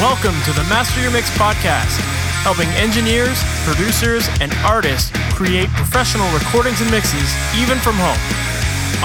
[0.00, 2.00] Welcome to the Master Your Mix podcast,
[2.40, 8.16] helping engineers, producers, and artists create professional recordings and mixes even from home.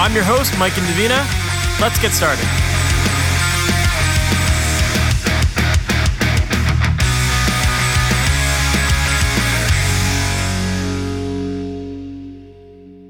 [0.00, 1.20] I'm your host, Mike Indovina.
[1.82, 2.46] Let's get started.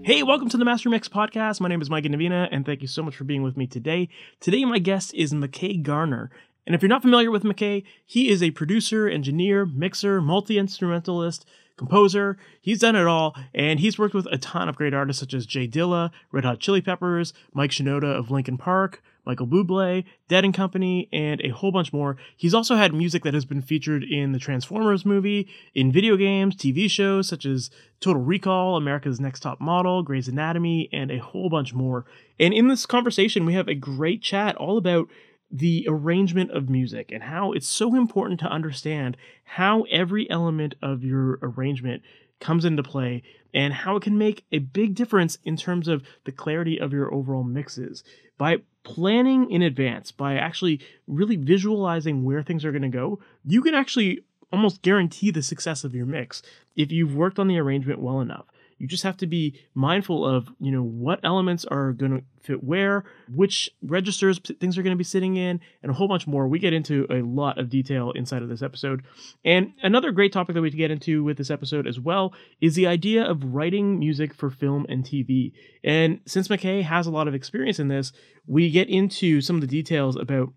[0.07, 1.61] Hey, welcome to the Master Mix podcast.
[1.61, 4.09] My name is Mike Indovina, and thank you so much for being with me today.
[4.39, 6.30] Today, my guest is McKay Garner.
[6.66, 11.46] And if you're not familiar with McKay, he is a producer, engineer, mixer, multi instrumentalist,
[11.76, 12.36] composer.
[12.61, 15.46] He's done it all, and he's worked with a ton of great artists such as
[15.46, 20.54] Jay Dilla, Red Hot Chili Peppers, Mike Shinoda of Linkin Park, Michael Bublé, Dead and
[20.54, 22.16] Company, and a whole bunch more.
[22.36, 26.57] He's also had music that has been featured in the Transformers movie, in video games,
[26.57, 27.68] TV shows such as
[28.00, 32.06] Total Recall, America's Next Top Model, Grey's Anatomy, and a whole bunch more.
[32.38, 35.08] And in this conversation, we have a great chat all about
[35.50, 41.05] the arrangement of music and how it's so important to understand how every element of
[41.05, 42.03] your arrangement
[42.41, 43.22] comes into play
[43.55, 47.12] and how it can make a big difference in terms of the clarity of your
[47.14, 48.05] overall mixes.
[48.36, 53.60] By planning in advance by actually really visualizing where things are going to go you
[53.60, 54.20] can actually
[54.53, 56.41] almost guarantee the success of your mix
[56.77, 58.47] if you've worked on the arrangement well enough
[58.78, 62.62] you just have to be mindful of, you know, what elements are going to fit
[62.62, 66.46] where, which registers things are going to be sitting in, and a whole bunch more.
[66.46, 69.02] We get into a lot of detail inside of this episode.
[69.44, 72.86] And another great topic that we get into with this episode as well is the
[72.86, 75.52] idea of writing music for film and TV.
[75.82, 78.12] And since McKay has a lot of experience in this,
[78.47, 80.52] we get into some of the details about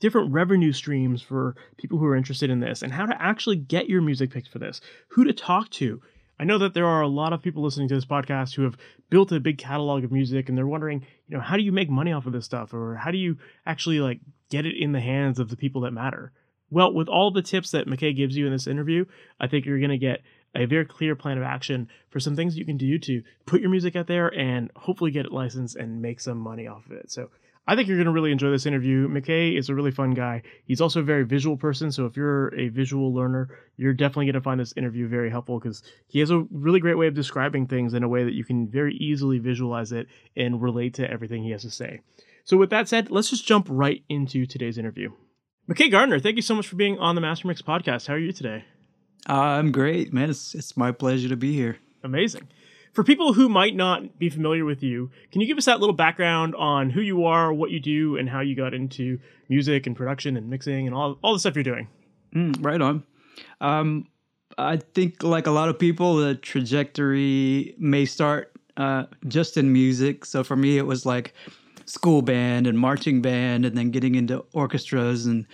[0.00, 3.88] different revenue streams for people who are interested in this and how to actually get
[3.88, 6.00] your music picked for this, who to talk to,
[6.40, 8.76] I know that there are a lot of people listening to this podcast who have
[9.10, 11.90] built a big catalog of music and they're wondering, you know, how do you make
[11.90, 15.00] money off of this stuff or how do you actually like get it in the
[15.00, 16.32] hands of the people that matter?
[16.70, 19.06] Well, with all the tips that McKay gives you in this interview,
[19.40, 20.20] I think you're going to get
[20.54, 23.70] a very clear plan of action for some things you can do to put your
[23.70, 27.10] music out there and hopefully get it licensed and make some money off of it.
[27.10, 27.30] So
[27.68, 29.08] I think you're going to really enjoy this interview.
[29.08, 30.40] McKay is a really fun guy.
[30.64, 31.92] He's also a very visual person.
[31.92, 35.60] So if you're a visual learner, you're definitely going to find this interview very helpful
[35.60, 38.42] because he has a really great way of describing things in a way that you
[38.42, 42.00] can very easily visualize it and relate to everything he has to say.
[42.44, 45.10] So with that said, let's just jump right into today's interview.
[45.68, 48.06] McKay Garner, thank you so much for being on the Master Mix podcast.
[48.06, 48.64] How are you today?
[49.26, 50.30] I'm great, man.
[50.30, 51.76] It's, it's my pleasure to be here.
[52.02, 52.48] Amazing
[52.98, 55.94] for people who might not be familiar with you, can you give us that little
[55.94, 59.94] background on who you are, what you do, and how you got into music and
[59.94, 61.86] production and mixing and all, all the stuff you're doing?
[62.34, 63.04] Mm, right on.
[63.60, 64.08] Um,
[64.58, 70.24] I think, like a lot of people, the trajectory may start uh, just in music.
[70.24, 71.34] So for me, it was like
[71.84, 75.46] school band and marching band, and then getting into orchestras and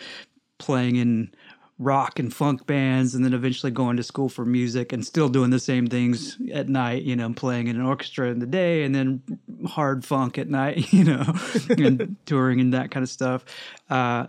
[0.56, 1.31] playing in
[1.79, 5.51] rock and funk bands and then eventually going to school for music and still doing
[5.51, 8.95] the same things at night, you know, playing in an orchestra in the day and
[8.95, 9.21] then
[9.67, 11.25] hard funk at night, you know,
[11.71, 13.45] and touring and that kind of stuff.
[13.91, 14.27] Uh,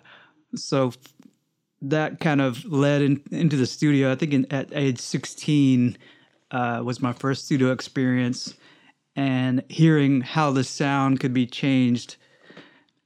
[0.56, 0.92] so
[1.82, 4.12] that kind of led in, into the studio.
[4.12, 5.98] I think in, at age 16
[6.50, 8.56] uh, was my first studio experience
[9.16, 12.18] and hearing how the sound could be changed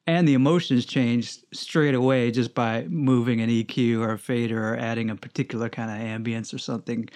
[0.10, 4.76] and the emotions change straight away just by moving an EQ or a fader or
[4.76, 7.08] adding a particular kind of ambience or something.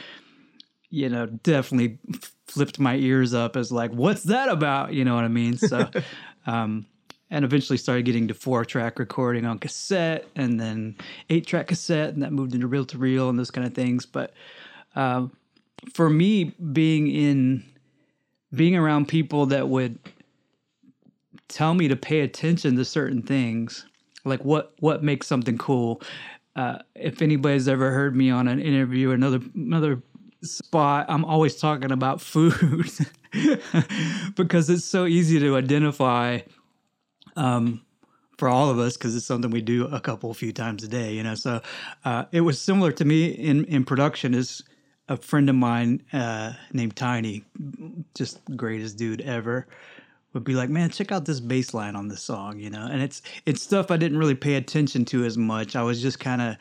[0.91, 1.97] You know, definitely
[2.45, 4.93] flipped my ears up as like, what's that about?
[4.93, 5.57] You know what I mean?
[5.57, 5.89] So,
[6.45, 6.85] um,
[7.31, 10.95] and eventually started getting to four track recording on cassette and then
[11.31, 14.05] eight track cassette, and that moved into reel to reel and those kind of things.
[14.05, 14.33] But
[14.95, 15.27] uh,
[15.95, 17.63] for me, being in
[18.53, 19.97] being around people that would
[21.53, 23.85] tell me to pay attention to certain things,
[24.25, 26.01] like what what makes something cool.
[26.55, 30.01] Uh, if anybody's ever heard me on an interview, or another another
[30.41, 32.89] spot, I'm always talking about food
[34.35, 36.39] because it's so easy to identify
[37.35, 37.81] um,
[38.37, 41.13] for all of us because it's something we do a couple, few times a day,
[41.13, 41.35] you know.
[41.35, 41.61] So
[42.03, 44.33] uh, it was similar to me in in production.
[44.33, 44.63] Is
[45.07, 47.44] a friend of mine uh, named Tiny,
[48.15, 49.67] just greatest dude ever
[50.33, 52.88] would be like, man, check out this bass line on this song, you know?
[52.89, 55.75] And it's it's stuff I didn't really pay attention to as much.
[55.75, 56.56] I was just kind of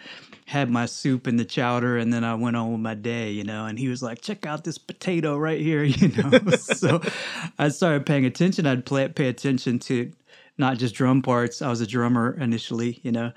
[0.47, 3.45] had my soup and the chowder and then I went on with my day, you
[3.45, 3.67] know?
[3.67, 6.39] And he was like, check out this potato right here, you know?
[6.57, 7.01] so
[7.59, 8.67] I started paying attention.
[8.67, 10.13] I'd play pay attention to
[10.59, 11.63] not just drum parts.
[11.63, 13.33] I was a drummer initially, you know,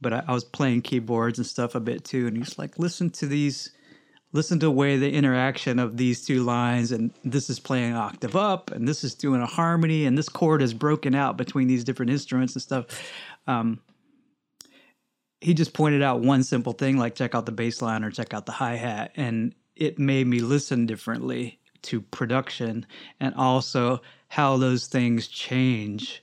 [0.00, 2.26] but I, I was playing keyboards and stuff a bit too.
[2.26, 3.70] And he's like, listen to these
[4.32, 8.36] listen to the way the interaction of these two lines and this is playing octave
[8.36, 11.84] up and this is doing a harmony and this chord is broken out between these
[11.84, 12.86] different instruments and stuff.
[13.46, 13.80] Um,
[15.40, 18.34] he just pointed out one simple thing like check out the bass line or check
[18.34, 22.86] out the hi-hat and it made me listen differently to production
[23.18, 26.22] and also how those things change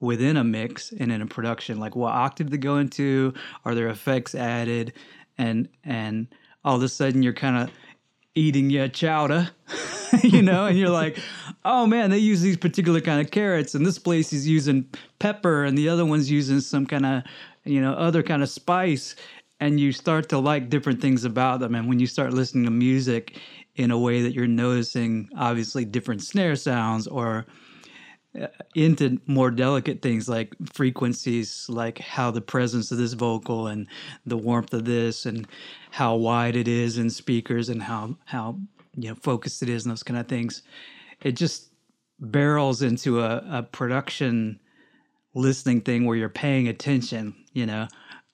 [0.00, 3.32] within a mix and in a production like what octave to go into
[3.64, 4.92] are there effects added
[5.38, 6.26] and and
[6.64, 7.70] all of a sudden you're kind of
[8.34, 9.50] eating your chowder
[10.22, 11.18] you know and you're like
[11.64, 14.86] oh man they use these particular kind of carrots and this place is using
[15.18, 17.22] pepper and the other one's using some kind of
[17.64, 19.14] you know other kind of spice.
[19.60, 22.72] And you start to like different things about them and when you start listening to
[22.72, 23.38] music
[23.76, 27.46] in a way that you're noticing obviously different snare sounds or
[28.40, 33.86] Uh, into more delicate things like frequencies like how the presence of this vocal and
[34.24, 35.46] the warmth of this and
[35.90, 38.58] how wide it is in speakers and how how
[38.96, 40.62] you know focused it is and those kind of things.
[41.20, 41.72] It just
[42.20, 44.58] barrels into a, a production
[45.34, 47.86] listening thing where you're paying attention you know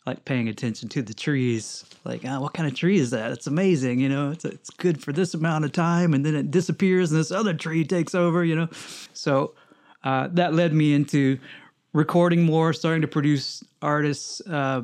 [0.06, 1.84] like paying attention to the trees.
[2.04, 3.32] Like oh, what kind of tree is that?
[3.32, 6.52] It's amazing you know it's, it's good for this amount of time and then it
[6.52, 8.68] disappears and this other tree takes over you know?
[9.12, 9.54] So
[10.04, 11.38] uh, that led me into
[11.92, 14.82] recording more, starting to produce artists uh,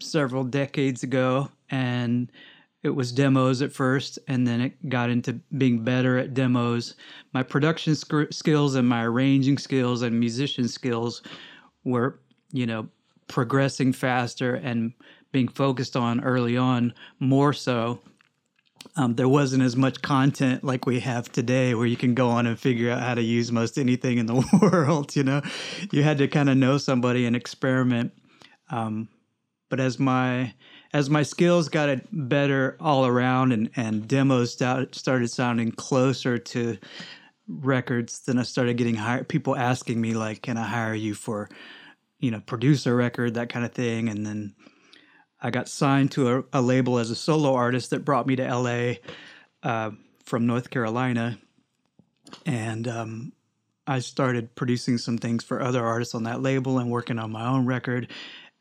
[0.00, 1.50] several decades ago.
[1.70, 2.30] And
[2.82, 6.96] it was demos at first, and then it got into being better at demos.
[7.32, 11.22] My production sc- skills and my arranging skills and musician skills
[11.84, 12.20] were,
[12.52, 12.86] you know,
[13.26, 14.92] progressing faster and
[15.32, 17.98] being focused on early on more so
[18.96, 22.46] um, there wasn't as much content like we have today where you can go on
[22.46, 25.42] and figure out how to use most anything in the world you know?
[25.90, 28.12] You had to kind of know somebody and experiment.
[28.70, 29.08] Um,
[29.68, 30.54] but as my
[30.92, 36.78] as my skills got better all around and and demos started sounding closer to
[37.48, 41.48] records then i started getting hired people asking me like can i hire you for
[42.20, 44.54] you know producer record that kind of thing and then
[45.44, 48.42] I got signed to a, a label as a solo artist that brought me to
[48.42, 48.94] LA
[49.62, 49.90] uh,
[50.24, 51.38] from North Carolina.
[52.46, 53.32] And um,
[53.86, 57.46] I started producing some things for other artists on that label and working on my
[57.46, 58.10] own record.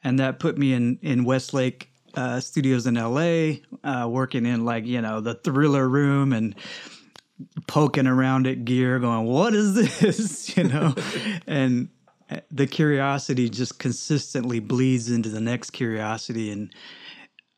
[0.03, 4.85] And that put me in, in Westlake uh, studios in LA, uh, working in like,
[4.85, 6.53] you know, the thriller room and
[7.65, 10.57] poking around at gear, going, what is this?
[10.57, 10.94] you know,
[11.47, 11.88] and
[12.51, 16.51] the curiosity just consistently bleeds into the next curiosity.
[16.51, 16.74] And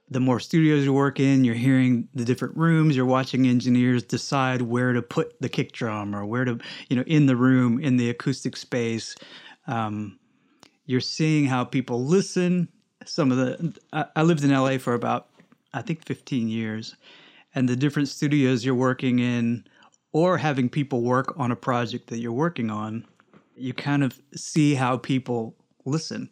[0.10, 4.62] the more studios you work in you're hearing the different rooms you're watching engineers decide
[4.62, 7.98] where to put the kick drum or where to you know in the room in
[7.98, 9.16] the acoustic space.
[9.68, 10.19] Um,
[10.86, 12.69] you're seeing how people listen.
[13.06, 15.27] Some of the I, I lived in la for about
[15.74, 16.95] i think 15 years.
[17.54, 19.66] And the different studios you're working in
[20.12, 23.06] or having people work on a project that you're working on
[23.56, 25.56] you kind of see how people
[25.86, 26.31] listen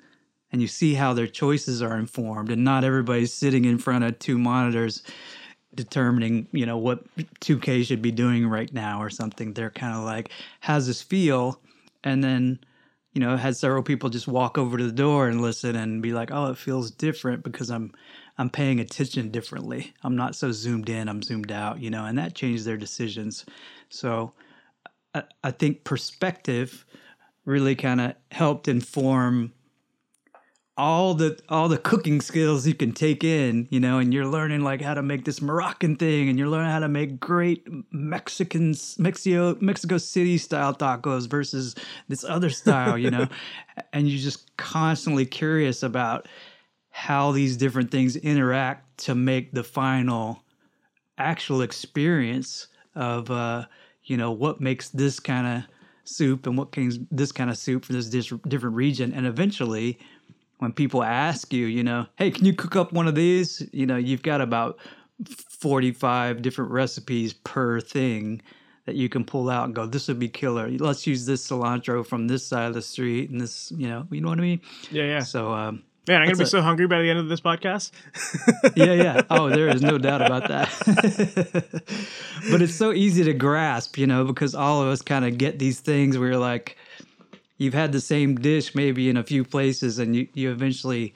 [0.51, 4.19] and you see how their choices are informed and not everybody's sitting in front of
[4.19, 5.03] two monitors
[5.75, 7.03] determining you know what
[7.39, 9.53] 2k should be doing right now or something.
[9.53, 10.29] They're kind of like
[10.59, 11.59] how's this feel?
[12.03, 12.59] And then
[13.13, 16.13] you know had several people just walk over to the door and listen and be
[16.13, 17.91] like oh it feels different because i'm
[18.37, 19.93] i'm paying attention differently.
[20.03, 23.45] I'm not so zoomed in i'm zoomed out you know and that changed their decisions.
[23.89, 24.33] So
[25.15, 26.85] i, I think perspective
[27.45, 29.53] really kind of helped inform
[30.75, 34.61] all the all the cooking skills you can take in, you know, and you're learning
[34.61, 38.73] like how to make this Moroccan thing, and you're learning how to make great Mexican
[38.97, 41.75] Mexico Mexico City style tacos versus
[42.07, 43.27] this other style, you know,
[43.93, 46.27] and you're just constantly curious about
[46.89, 50.43] how these different things interact to make the final
[51.17, 53.65] actual experience of uh,
[54.03, 55.63] you know what makes this kind of
[56.03, 59.13] soup and what came this kind of soup for this dish, different region.
[59.13, 59.99] And eventually,
[60.59, 63.67] when people ask you, you know, hey, can you cook up one of these?
[63.71, 64.79] You know, you've got about
[65.25, 68.41] 45 different recipes per thing
[68.85, 70.69] that you can pull out and go, this would be killer.
[70.69, 74.19] Let's use this cilantro from this side of the street and this, you know, you
[74.19, 74.61] know what I mean?
[74.91, 75.19] Yeah, yeah.
[75.21, 77.91] So, um, Man, I'm gonna be a, so hungry by the end of this podcast.
[78.75, 79.21] yeah, yeah.
[79.29, 80.69] Oh, there is no doubt about that.
[82.51, 85.59] but it's so easy to grasp, you know, because all of us kind of get
[85.59, 86.77] these things where you're like,
[87.57, 91.13] you've had the same dish maybe in a few places, and you you eventually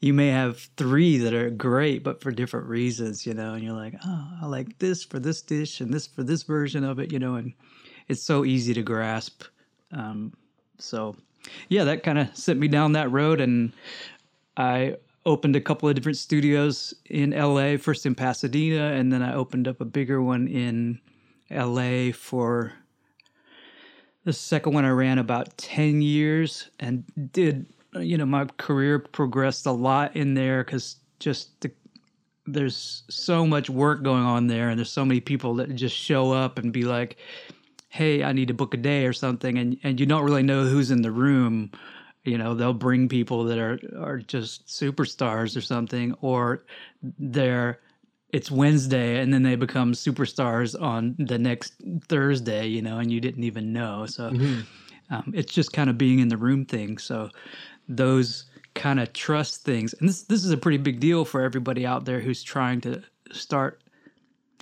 [0.00, 3.54] you may have three that are great, but for different reasons, you know.
[3.54, 6.84] And you're like, oh, I like this for this dish and this for this version
[6.84, 7.36] of it, you know.
[7.36, 7.54] And
[8.08, 9.44] it's so easy to grasp.
[9.90, 10.34] Um,
[10.76, 11.16] so
[11.68, 13.72] yeah, that kind of sent me down that road, and
[14.58, 19.34] I opened a couple of different studios in LA, first in Pasadena, and then I
[19.34, 21.00] opened up a bigger one in
[21.50, 22.74] LA for
[24.24, 27.66] the second one I ran about 10 years and did
[28.00, 31.70] you know, my career progressed a lot in there because just the,
[32.46, 36.32] there's so much work going on there, and there's so many people that just show
[36.32, 37.16] up and be like,
[37.88, 40.64] "Hey, I need to book a day or something," and and you don't really know
[40.64, 41.70] who's in the room.
[42.28, 46.64] You know, they'll bring people that are are just superstars or something, or
[47.18, 47.80] they're
[48.32, 51.74] it's Wednesday and then they become superstars on the next
[52.08, 54.04] Thursday, you know, and you didn't even know.
[54.06, 54.60] So mm-hmm.
[55.10, 56.98] um, it's just kind of being in the room thing.
[56.98, 57.30] So
[57.88, 58.44] those
[58.74, 62.04] kind of trust things, and this this is a pretty big deal for everybody out
[62.04, 63.82] there who's trying to start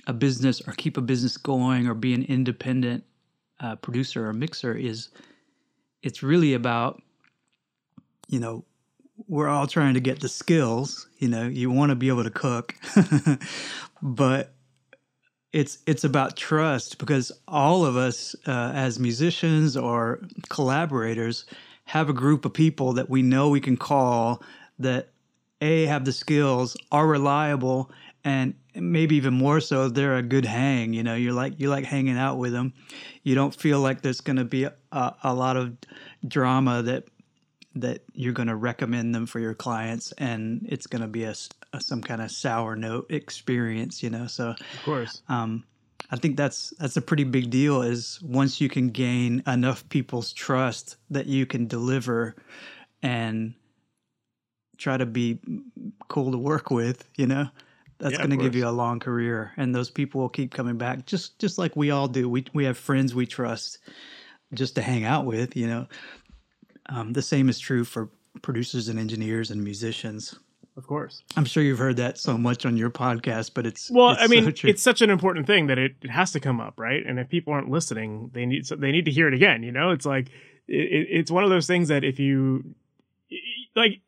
[0.07, 3.03] a business or keep a business going or be an independent
[3.59, 4.73] uh, producer or mixer.
[4.73, 5.09] Is
[6.03, 7.01] it's really about
[8.27, 8.63] you know
[9.27, 11.07] we're all trying to get the skills.
[11.17, 12.75] You know, you want to be able to cook,
[14.01, 14.53] but
[15.53, 20.19] it's it's about trust because all of us uh, as musicians or
[20.49, 21.45] collaborators
[21.85, 24.43] have a group of people that we know we can call
[24.77, 25.09] that
[25.61, 27.89] a have the skills are reliable
[28.23, 31.85] and maybe even more so they're a good hang you know you're like you like
[31.85, 32.73] hanging out with them
[33.23, 35.75] you don't feel like there's going to be a, a lot of
[36.27, 37.05] drama that
[37.81, 41.35] that you're going to recommend them for your clients and it's going to be a,
[41.73, 45.21] a, some kind of sour note experience you know so of course.
[45.29, 45.63] um,
[46.11, 50.33] i think that's that's a pretty big deal is once you can gain enough people's
[50.33, 52.35] trust that you can deliver
[53.01, 53.53] and
[54.77, 55.39] try to be
[56.07, 57.47] cool to work with you know
[57.99, 60.77] that's yeah, going to give you a long career and those people will keep coming
[60.77, 61.05] back.
[61.05, 63.79] Just just like we all do we we have friends we trust
[64.53, 65.87] just to hang out with you know
[66.89, 68.09] um, the same is true for
[68.41, 70.37] producers and engineers and musicians.
[70.77, 71.23] Of course.
[71.35, 74.11] I'm sure you've heard that so much on your podcast, but it's well.
[74.11, 76.61] It's I mean, so it's such an important thing that it, it has to come
[76.61, 77.03] up, right?
[77.03, 79.63] And if people aren't listening, they need they need to hear it again.
[79.63, 80.27] You know, it's like
[80.67, 82.75] it, it's one of those things that if you
[83.75, 84.01] like,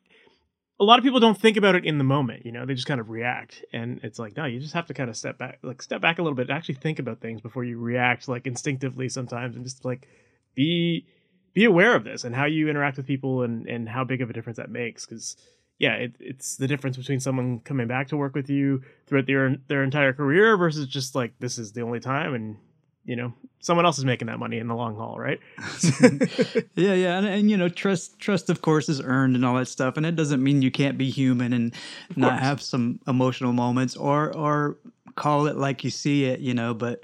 [0.79, 2.45] a lot of people don't think about it in the moment.
[2.45, 4.93] You know, they just kind of react, and it's like no, you just have to
[4.93, 7.63] kind of step back, like step back a little bit, actually think about things before
[7.63, 10.07] you react, like instinctively sometimes, and just like
[10.53, 11.07] be
[11.53, 14.29] be aware of this and how you interact with people and and how big of
[14.29, 15.35] a difference that makes because
[15.77, 19.55] yeah it, it's the difference between someone coming back to work with you throughout their
[19.67, 22.57] their entire career versus just like this is the only time and
[23.05, 25.39] you know someone else is making that money in the long haul right?
[26.75, 29.67] Yeah yeah and, and, you know trust trust of course is earned and all that
[29.67, 31.73] stuff and it doesn't mean you can't be human and
[32.15, 34.77] not have some emotional moments or or
[35.15, 37.01] call it like you see it you know but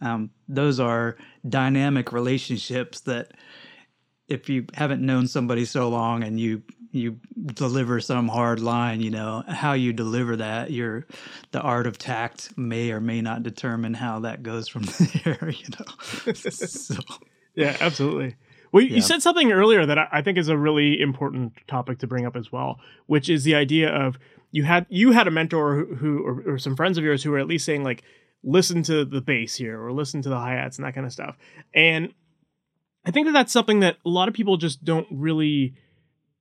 [0.00, 1.16] um, those are
[1.48, 3.32] dynamic relationships that
[4.28, 6.62] if you haven't known somebody so long and you
[6.92, 11.06] you deliver some hard line, you know, how you deliver that, your
[11.50, 14.82] the art of tact may or may not determine how that goes from
[15.24, 16.32] there, you know.
[16.34, 16.96] so.
[17.54, 18.36] Yeah, absolutely.
[18.72, 18.96] Well, yeah.
[18.96, 22.36] you said something earlier that I think is a really important topic to bring up
[22.36, 24.18] as well, which is the idea of
[24.50, 27.38] you had you had a mentor who or, or some friends of yours who were
[27.38, 28.02] at least saying like
[28.44, 31.12] listen to the bass here or listen to the hi hats and that kind of
[31.12, 31.36] stuff.
[31.74, 32.12] And
[33.04, 35.74] I think that that's something that a lot of people just don't really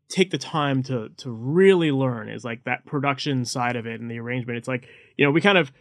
[0.10, 4.12] take the time to to really learn is like that production side of it and
[4.12, 4.58] the arrangement.
[4.58, 4.86] It's like,
[5.18, 5.72] you know, we kind of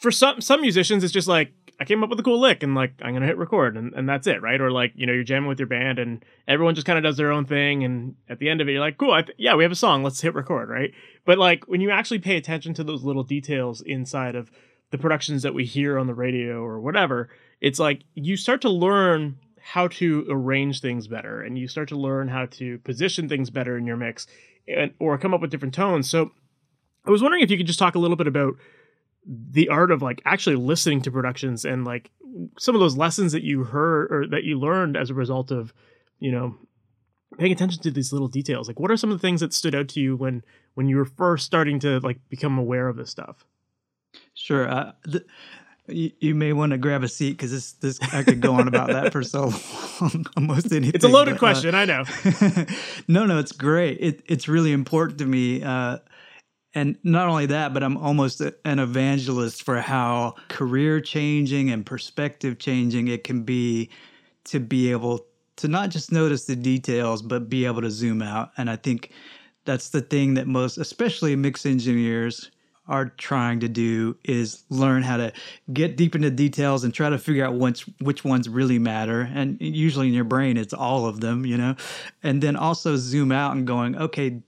[0.00, 2.74] for some some musicians it's just like I came up with a cool lick and
[2.74, 4.60] like I'm gonna hit record and, and that's it, right?
[4.60, 7.16] Or like, you know, you're jamming with your band and everyone just kind of does
[7.16, 9.64] their own thing and at the end of it you're like, cool, th- yeah, we
[9.64, 10.92] have a song, let's hit record, right?
[11.24, 14.50] But like when you actually pay attention to those little details inside of
[14.90, 17.28] the productions that we hear on the radio or whatever,
[17.60, 19.38] it's like you start to learn
[19.72, 23.76] how to arrange things better and you start to learn how to position things better
[23.76, 24.26] in your mix
[24.66, 26.08] and, or come up with different tones.
[26.08, 26.30] So
[27.04, 28.54] I was wondering if you could just talk a little bit about
[29.26, 32.10] the art of like actually listening to productions and like
[32.58, 35.74] some of those lessons that you heard or that you learned as a result of,
[36.18, 36.56] you know,
[37.36, 38.68] paying attention to these little details.
[38.68, 40.42] Like what are some of the things that stood out to you when
[40.74, 43.44] when you were first starting to like become aware of this stuff?
[44.32, 44.66] Sure.
[44.66, 44.92] Uh,
[45.88, 48.68] you, you may want to grab a seat because this this I could go on
[48.68, 49.52] about that for so
[50.00, 50.26] long.
[50.36, 50.92] Almost anything.
[50.94, 52.04] It's a loaded but, uh, question, uh, I know.
[53.08, 53.98] no, no, it's great.
[54.00, 55.62] It, it's really important to me.
[55.62, 55.98] Uh,
[56.74, 62.58] and not only that, but I'm almost an evangelist for how career changing and perspective
[62.58, 63.90] changing it can be
[64.44, 65.26] to be able
[65.56, 68.52] to not just notice the details, but be able to zoom out.
[68.56, 69.10] And I think
[69.64, 72.50] that's the thing that most, especially mix engineers,
[72.88, 75.32] are trying to do is learn how to
[75.72, 79.30] get deep into details and try to figure out which which ones really matter.
[79.32, 81.76] And usually in your brain it's all of them you know?
[82.22, 84.42] And then also zoom out and going okay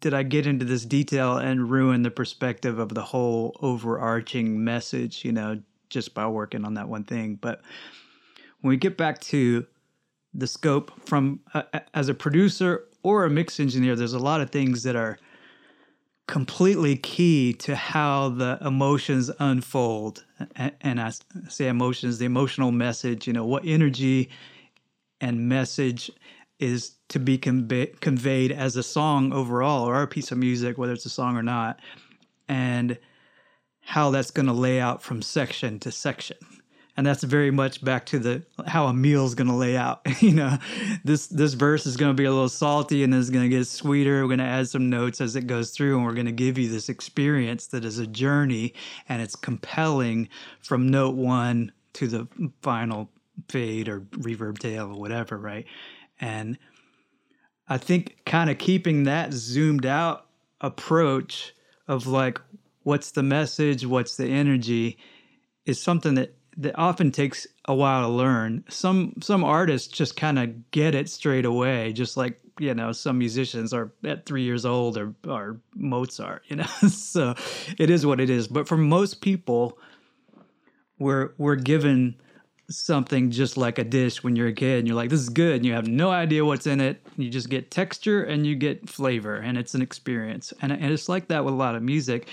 [0.00, 5.24] did i get into this detail and ruin the perspective of the whole overarching message
[5.24, 5.58] you know
[5.94, 7.36] just by working on that one thing?
[7.40, 7.62] But
[8.60, 9.64] when we get back to
[10.34, 11.62] the scope from uh,
[11.94, 15.18] as a producer or a mix engineer, there's a lot of things that are
[16.26, 20.24] completely key to how the emotions unfold.
[20.56, 21.12] And, I
[21.48, 24.30] say emotions, the emotional message, you know, what energy
[25.20, 26.10] and message
[26.58, 30.92] is to be convey- conveyed as a song overall or a piece of music, whether
[30.92, 31.80] it's a song or not,
[32.48, 32.98] and
[33.80, 36.36] how that's going to lay out from section to section
[36.96, 40.02] and that's very much back to the how a meal is going to lay out
[40.20, 40.58] you know?
[41.04, 43.66] This this verse is going to be a little salty and it's going to get
[43.66, 44.22] sweeter.
[44.22, 46.58] We're going to add some notes as it goes through and we're going to give
[46.58, 48.74] you this experience that is a journey
[49.08, 50.28] and it's compelling
[50.60, 52.28] from note one to the
[52.62, 53.10] final
[53.48, 55.66] fade or reverb tail or whatever right?
[56.20, 56.58] And
[57.66, 60.26] i think kind of keeping that zoomed out
[60.60, 61.54] approach
[61.88, 62.38] of like
[62.84, 63.84] what's the message?
[63.84, 64.98] What's the energy?
[65.66, 68.64] Is something that that often takes a while to learn.
[68.68, 73.18] Some some artists just kind of get it straight away, just like you know some
[73.18, 76.42] musicians are at three years old or or Mozart.
[76.48, 77.34] You know, so
[77.78, 78.48] it is what it is.
[78.48, 79.78] But for most people,
[80.98, 82.16] we're we're given
[82.70, 85.56] something just like a dish when you're a kid and you're like this is good
[85.56, 88.88] and you have no idea what's in it you just get texture and you get
[88.88, 92.26] flavor and it's an experience and, and it's like that with a lot of music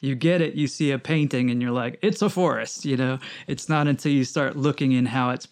[0.00, 3.18] you get it, you see a painting and you're like, it's a forest, you know.
[3.46, 5.48] It's not until you start looking in how it's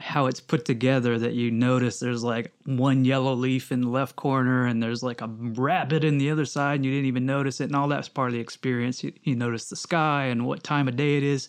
[0.00, 4.14] how it's put together that you notice there's like one yellow leaf in the left
[4.14, 7.60] corner and there's like a rabbit in the other side and you didn't even notice
[7.60, 9.02] it and all that's part of the experience.
[9.02, 11.48] You, you notice the sky and what time of day it is.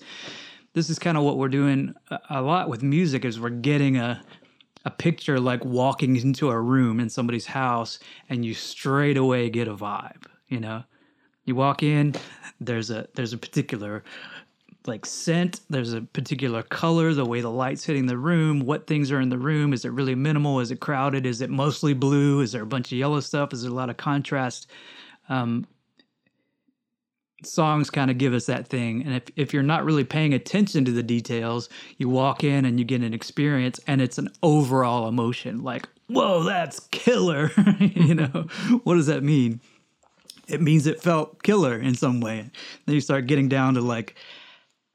[0.74, 1.93] This is kind of what we're doing
[2.29, 4.21] a lot with music is we're getting a
[4.86, 9.67] a picture like walking into a room in somebody's house and you straight away get
[9.67, 10.83] a vibe you know
[11.50, 12.15] you walk in,
[12.62, 14.03] there's a there's a particular
[14.88, 19.12] like scent, there's a particular color, the way the light's hitting the room, what things
[19.12, 22.39] are in the room, is it really minimal, is it crowded, is it mostly blue,
[22.39, 24.68] is there a bunch of yellow stuff, is there a lot of contrast?
[25.27, 25.68] Um,
[27.44, 29.03] songs kind of give us that thing.
[29.03, 32.79] And if, if you're not really paying attention to the details, you walk in and
[32.79, 37.51] you get an experience and it's an overall emotion like, whoa, that's killer.
[37.79, 38.48] you know,
[38.83, 39.62] what does that mean?
[40.50, 42.50] It means it felt killer in some way.
[42.85, 44.16] Then you start getting down to like,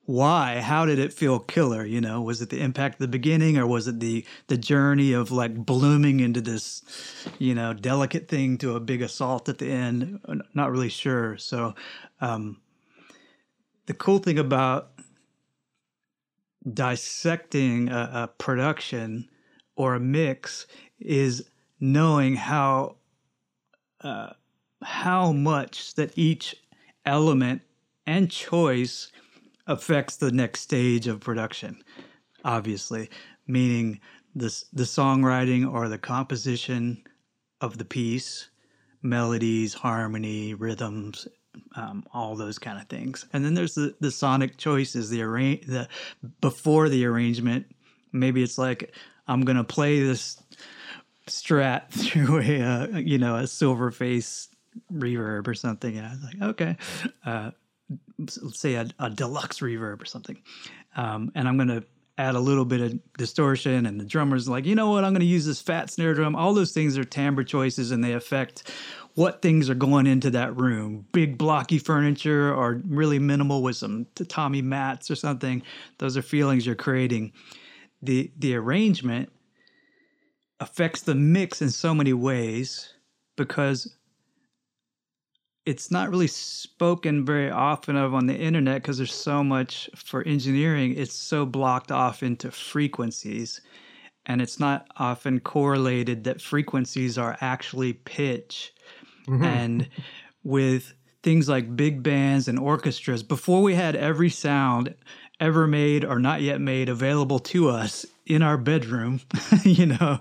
[0.06, 0.60] why?
[0.60, 1.84] How did it feel killer?
[1.84, 5.14] You know, was it the impact at the beginning, or was it the the journey
[5.14, 6.82] of like blooming into this,
[7.38, 10.20] you know, delicate thing to a big assault at the end?
[10.52, 11.38] Not really sure.
[11.38, 11.74] So,
[12.20, 12.60] um,
[13.86, 14.90] the cool thing about
[16.70, 19.28] dissecting a, a production
[19.76, 20.66] or a mix
[20.98, 21.48] is
[21.80, 22.96] knowing how.
[24.02, 24.34] Uh,
[24.84, 26.54] how much that each
[27.06, 27.62] element
[28.06, 29.10] and choice
[29.66, 31.82] affects the next stage of production
[32.44, 33.08] obviously
[33.46, 34.00] meaning
[34.34, 37.02] the, the songwriting or the composition
[37.60, 38.48] of the piece
[39.02, 41.26] melodies harmony rhythms
[41.76, 43.26] um, all those kind of things.
[43.32, 45.88] And then there's the, the sonic choices the arrange the
[46.40, 47.66] before the arrangement.
[48.12, 48.94] Maybe it's like
[49.26, 50.42] i'm gonna play this
[51.26, 54.48] strat through a uh, you know a silver face
[54.92, 55.96] reverb or something.
[55.96, 56.76] And I was like, okay,
[57.24, 57.50] uh,
[58.18, 60.40] let's say a, a, deluxe reverb or something.
[60.96, 61.84] Um, and I'm going to
[62.16, 63.86] add a little bit of distortion.
[63.86, 65.04] And the drummer's like, you know what?
[65.04, 66.36] I'm going to use this fat snare drum.
[66.36, 68.70] All those things are timbre choices and they affect
[69.14, 71.06] what things are going into that room.
[71.12, 75.62] Big blocky furniture or really minimal with some tatami mats or something.
[75.98, 77.32] Those are feelings you're creating.
[78.02, 79.30] The, the arrangement
[80.60, 82.94] affects the mix in so many ways
[83.36, 83.96] because
[85.66, 90.22] it's not really spoken very often of on the internet because there's so much for
[90.24, 93.60] engineering it's so blocked off into frequencies
[94.26, 98.72] and it's not often correlated that frequencies are actually pitch
[99.26, 99.44] mm-hmm.
[99.44, 99.88] and
[100.42, 104.94] with things like big bands and orchestras before we had every sound
[105.40, 109.20] ever made or not yet made available to us in our bedroom
[109.64, 110.18] you know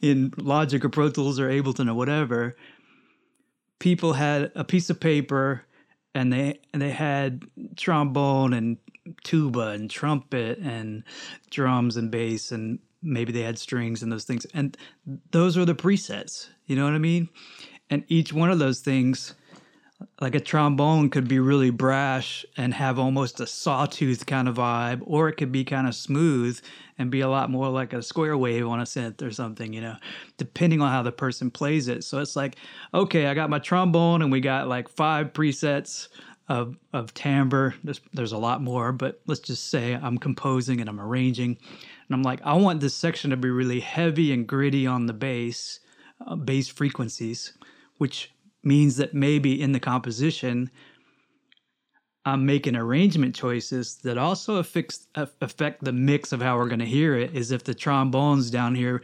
[0.00, 2.56] in logic or pro tools or ableton or whatever
[3.82, 5.64] people had a piece of paper
[6.14, 7.42] and they and they had
[7.76, 8.76] trombone and
[9.24, 11.02] tuba and trumpet and
[11.50, 14.46] drums and bass and maybe they had strings and those things.
[14.54, 14.76] And
[15.32, 16.48] those are the presets.
[16.66, 17.28] You know what i mean?
[17.90, 19.34] And each one of those things
[20.20, 25.02] like a trombone could be really brash and have almost a sawtooth kind of vibe,
[25.04, 26.60] or it could be kind of smooth
[26.98, 29.80] and be a lot more like a square wave on a synth or something, you
[29.80, 29.96] know,
[30.36, 32.04] depending on how the person plays it.
[32.04, 32.56] So it's like,
[32.94, 36.08] okay, I got my trombone and we got like five presets
[36.48, 37.74] of of timbre.
[37.82, 41.56] There's there's a lot more, but let's just say I'm composing and I'm arranging.
[42.08, 45.12] And I'm like, I want this section to be really heavy and gritty on the
[45.12, 45.80] bass
[46.26, 47.54] uh, bass frequencies,
[47.98, 50.70] which means that maybe in the composition,
[52.24, 57.16] I'm making arrangement choices that also affect the mix of how we're going to hear
[57.16, 57.34] it.
[57.34, 59.02] Is if the trombones down here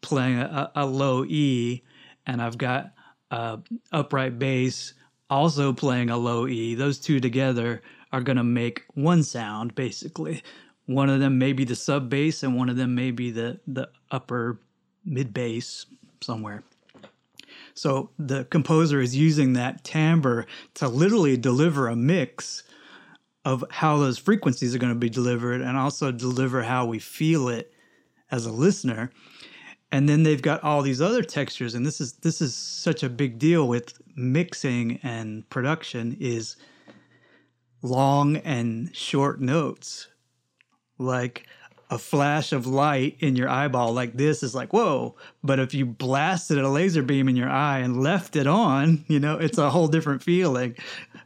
[0.00, 1.82] playing a, a low E,
[2.26, 2.92] and I've got
[3.30, 3.56] uh,
[3.92, 4.94] upright bass
[5.28, 6.74] also playing a low E.
[6.74, 10.42] Those two together are going to make one sound basically.
[10.86, 13.60] One of them may be the sub bass, and one of them may be the
[13.66, 14.60] the upper
[15.04, 15.86] mid bass
[16.20, 16.62] somewhere.
[17.74, 22.62] So the composer is using that timbre to literally deliver a mix
[23.44, 27.48] of how those frequencies are going to be delivered and also deliver how we feel
[27.48, 27.72] it
[28.30, 29.10] as a listener.
[29.90, 33.08] And then they've got all these other textures and this is this is such a
[33.08, 36.56] big deal with mixing and production is
[37.82, 40.08] long and short notes.
[40.98, 41.46] Like
[41.92, 45.14] a flash of light in your eyeball like this is like whoa.
[45.44, 49.20] But if you blasted a laser beam in your eye and left it on you
[49.20, 50.74] know it's a whole different feeling.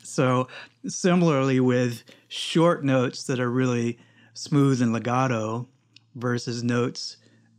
[0.02, 0.48] So
[0.88, 4.00] similarly with short notes that are really
[4.34, 5.68] smooth and legato
[6.16, 7.18] versus notes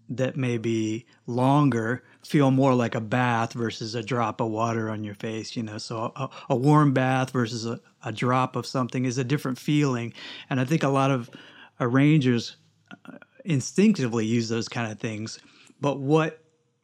[0.10, 5.06] that may be longer feel more like a bath versus a drop of water on
[5.06, 5.78] your face you know.
[5.78, 10.14] So a, a warm bath versus a, a drop of something is a different feeling.
[10.50, 11.30] And i think a lot of
[11.80, 12.58] arrangers
[13.46, 15.40] instinctively use those kind of things.
[15.80, 16.42] But what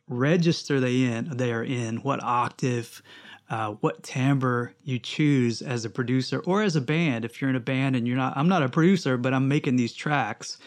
[0.08, 3.02] register they in they are in, what octave,
[3.50, 7.26] uh, what timbre you choose as a producer or as a band.
[7.26, 9.76] If you're in a band and you're not, I'm not a producer, but I'm making
[9.76, 10.58] these tracks.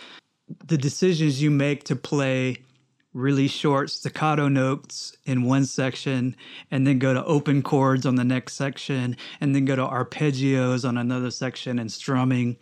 [0.67, 2.59] The decisions you make to play
[3.13, 6.37] really short staccato notes in one section
[6.71, 10.87] and then go to open chords on the next section and then go to arpeggios
[10.87, 12.57] on another section and strumming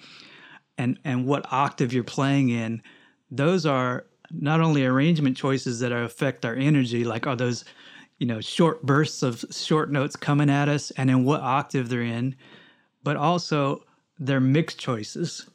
[0.78, 2.82] and and what octave you're playing in
[3.30, 7.64] those are not only arrangement choices that affect our energy like are those
[8.18, 12.02] you know short bursts of short notes coming at us and in what octave they're
[12.02, 12.34] in
[13.04, 13.84] but also
[14.18, 15.48] their mix choices.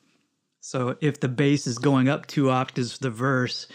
[0.61, 3.67] So if the bass is going up two octaves for the verse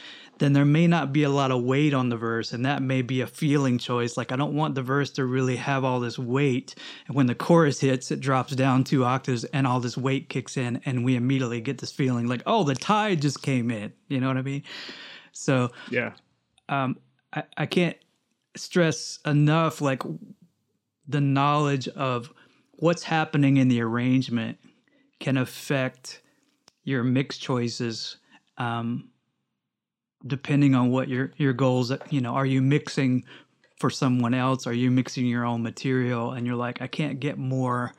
[0.44, 2.52] then there may not be a lot of weight on the verse.
[2.52, 4.18] And that may be a feeling choice.
[4.18, 6.74] Like, I don't want the verse to really have all this weight.
[7.06, 10.58] And when the chorus hits, it drops down two octaves and all this weight kicks
[10.58, 10.82] in.
[10.84, 13.94] And we immediately get this feeling like, oh, the tide just came in.
[14.08, 14.64] You know what I mean?
[15.32, 16.12] So, yeah.
[16.68, 16.98] Um,
[17.32, 17.96] I, I can't
[18.54, 20.02] stress enough like
[21.08, 22.30] the knowledge of
[22.72, 24.58] what's happening in the arrangement
[25.20, 26.20] can affect
[26.82, 28.18] your mix choices
[28.58, 29.08] um,
[30.26, 33.24] depending on what your your goals you know are you mixing
[33.78, 34.66] for someone else?
[34.66, 36.32] Are you mixing your own material?
[36.32, 37.92] And you're like i can't get more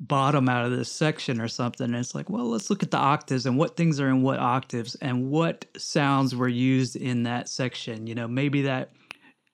[0.00, 1.86] bottom out of this section or something.
[1.86, 4.38] And it's like well let's look at the octaves and what things are in what
[4.38, 8.06] octaves and what sounds were used in that section.
[8.06, 8.90] You know maybe that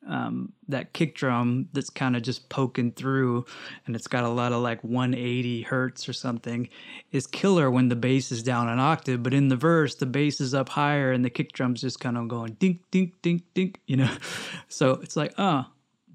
[0.06, 3.44] um, that kick drum that's kind of just poking through
[3.86, 6.68] and it's got a lot of like 180 hertz or something
[7.12, 10.40] is killer when the bass is down an octave but in the verse the bass
[10.40, 13.80] is up higher and the kick drum's just kind of going dink dink dink dink
[13.86, 14.10] you know?
[14.68, 15.64] So it's like uh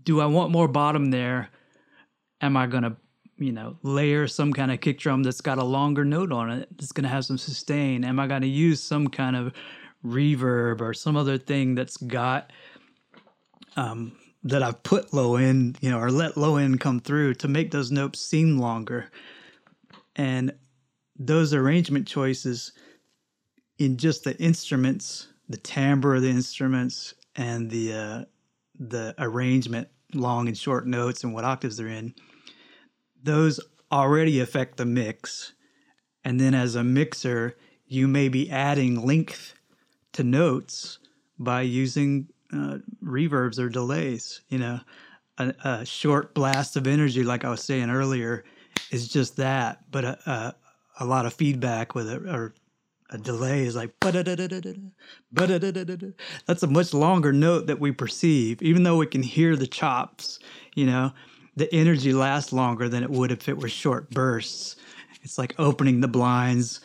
[0.03, 1.49] do i want more bottom there?
[2.41, 2.97] Am i gonna
[3.37, 6.67] you know layer some kind of kick drum that's got a longer note on it
[6.77, 8.03] that's gonna have some sustain?
[8.03, 9.53] Am i gonna use some kind of
[10.05, 12.51] reverb or some other thing that's got
[13.75, 17.47] um, that I've put low end, you know, or let low end come through to
[17.47, 19.11] make those notes seem longer.
[20.15, 20.53] And
[21.17, 22.71] those arrangement choices
[23.77, 28.23] in just the instruments, the timbre of the instruments, and the uh,
[28.79, 32.13] the arrangement, long and short notes, and what octaves they're in,
[33.21, 33.59] those
[33.91, 35.53] already affect the mix.
[36.23, 39.53] And then as a mixer, you may be adding length
[40.13, 40.99] to notes
[41.37, 44.41] by using uh, reverbs or delays.
[44.49, 44.79] You know,
[45.37, 48.43] a, a, short blast of energy, like I was saying earlier,
[48.91, 49.89] is just that.
[49.91, 50.55] But a, a,
[51.01, 52.53] a lot of feedback with it or
[53.11, 53.91] a delay is like
[56.45, 60.39] that's a much longer note that we perceive, even though we can hear the chops.
[60.75, 61.11] You know,
[61.55, 64.75] the energy lasts longer than it would if it were short bursts.
[65.23, 66.81] It's like opening the blinds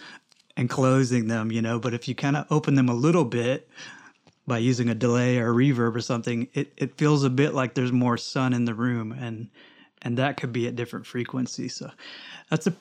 [0.57, 1.79] and closing them, you know.
[1.79, 3.68] But if you kind of open them a little bit,
[4.47, 7.75] by using a delay or a reverb or something, it, it feels a bit like
[7.75, 9.49] there's more sun in the room and
[10.03, 11.75] and that could be at different frequencies.
[11.75, 11.91] So
[12.51, 12.75] that's a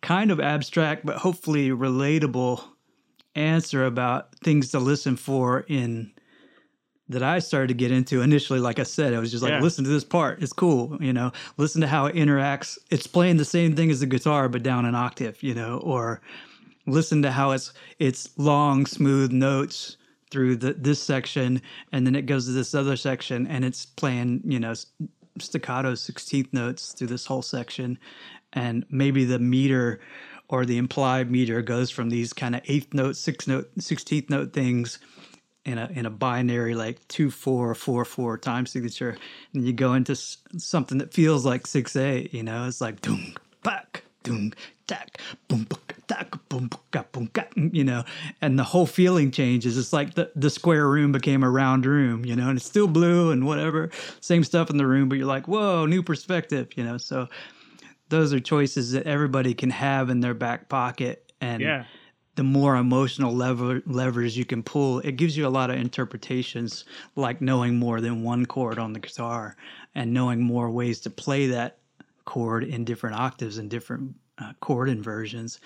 [0.00, 2.64] kind of abstract but hopefully relatable
[3.36, 6.12] answer about things to listen for in
[7.08, 8.58] that I started to get into initially.
[8.60, 9.60] Like I said, I was just like, yeah.
[9.60, 10.42] listen to this part.
[10.42, 10.96] It's cool.
[11.00, 12.78] You know, listen to how it interacts.
[12.90, 16.22] It's playing the same thing as the guitar, but down an octave, you know, or
[16.86, 19.96] listen to how it's, it's long, smooth notes
[20.34, 24.40] through the, this section and then it goes to this other section and it's playing
[24.44, 24.74] you know
[25.38, 27.98] staccato 16th notes through this whole section.
[28.52, 30.00] And maybe the meter
[30.48, 34.52] or the implied meter goes from these kind of eighth note sixth note 16th note
[34.52, 34.98] things
[35.64, 39.16] in a in a binary like two four four four time signature
[39.54, 42.66] and you go into something that feels like six eight you know?
[42.66, 44.52] It's like doom back doom
[44.88, 45.66] tack boom
[46.08, 46.68] tack boom
[47.12, 48.02] boom mm, you know
[48.42, 52.24] and the whole feeling changes it's like the, the square room became a round room
[52.24, 55.26] you know and it's still blue and whatever same stuff in the room but you're
[55.26, 57.28] like whoa new perspective you know so
[58.08, 61.84] those are choices that everybody can have in their back pocket and Yeah.
[62.34, 66.84] the more emotional lever levers you can pull it gives you a lot of interpretations
[67.16, 69.56] like knowing more than one chord on the guitar
[69.94, 71.78] and knowing more ways to play that
[72.24, 75.60] chord in different octaves and different uh, chord inversions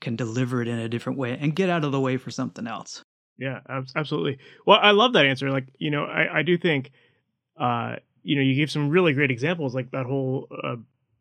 [0.00, 2.66] can deliver it in a different way and get out of the way for something
[2.66, 3.02] else
[3.38, 4.38] Yeah, abs- absolutely.
[4.66, 5.50] Well, I love that answer.
[5.50, 6.92] Like, you know, I, I do think,
[7.58, 10.76] uh, you know, you gave some really great examples, like that whole uh,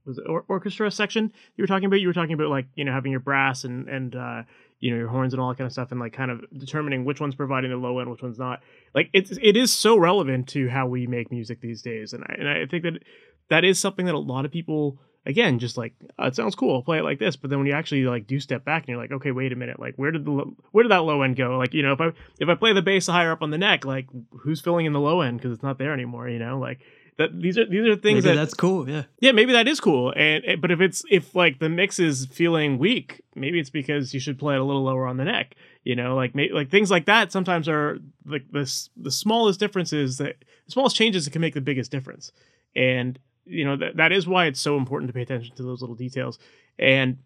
[0.06, 2.02] was or- orchestra section you were talking about.
[2.02, 4.44] You were talking about like you know having your brass and and uh,
[4.80, 7.06] you know your horns and all that kind of stuff, and like kind of determining
[7.06, 8.62] which one's providing the low end, which one's not.
[8.94, 12.36] Like it's it is so relevant to how we make music these days, and I,
[12.38, 13.04] and I think that
[13.50, 16.76] that is something that a lot of people again just like oh, it sounds cool
[16.76, 18.90] I'll play it like this but then when you actually like do step back and
[18.90, 21.22] you're like okay wait a minute like where did the lo- where did that low
[21.22, 21.58] end go?
[21.58, 22.08] Like you know if i
[22.40, 24.08] if i play the bass higher up on the neck like
[24.42, 26.60] who's filling in the low end because it's not there anymore you know?
[26.60, 26.80] Like
[27.18, 29.04] that these are these are things Maybe that that's cool yeah.
[29.22, 32.26] Yeah maybe that is cool and and- but if it's if like the mix is
[32.26, 35.56] feeling weak maybe it's because you should play it a little lower on the neck
[35.86, 36.16] you know?
[36.16, 40.72] Like may, like things like that sometimes are like the the smallest differences that the
[40.72, 42.32] smallest changes that can make the biggest difference
[42.76, 45.82] and you know that that is why it's so important to pay attention to those
[45.82, 46.40] little details.
[46.80, 47.18] And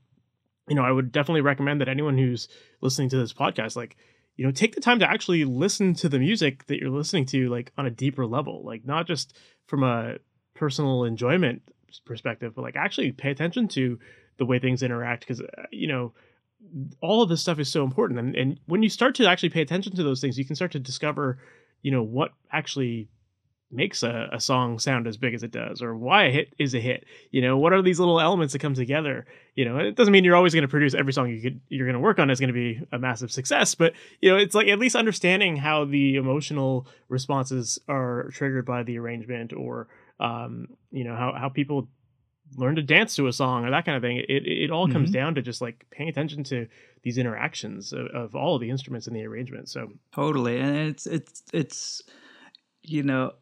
[0.68, 2.48] you know i would definitely recommend that anyone who's
[2.82, 3.96] listening to this podcast like
[4.36, 7.50] you know take the time to actually listen to the music that you're listening to
[7.50, 10.16] like on a deeper level like not just from a
[10.54, 11.62] personal enjoyment
[12.06, 13.98] perspective but like actually pay attention to
[14.38, 16.14] the way things interact because uh, you know
[17.02, 18.20] all of this stuff is so important.
[18.20, 20.72] And, and when you start to actually pay attention to those things you can start
[20.72, 21.38] to discover
[21.82, 23.08] you know what actually
[23.70, 26.74] makes a, a song sound as big as it does or why a hit is
[26.74, 29.26] a hit you know what are these little elements that come together
[29.56, 31.86] you know it doesn't mean you're always going to produce every song you could you're
[31.86, 34.56] going to work on is going to be a massive success but you know it's
[34.56, 39.88] like at least understanding how the emotional responses are triggered by the arrangement or
[40.22, 41.90] um you know how, how people
[42.56, 45.10] learn to dance to a song or that kind of thing it, it, all comes
[45.10, 45.14] Mhm.
[45.14, 46.66] down to just like paying attention to
[47.04, 51.06] these interactions of, of all of the instruments in the arrangement so Totally, and it's
[51.06, 52.02] it's it's
[52.84, 53.34] you know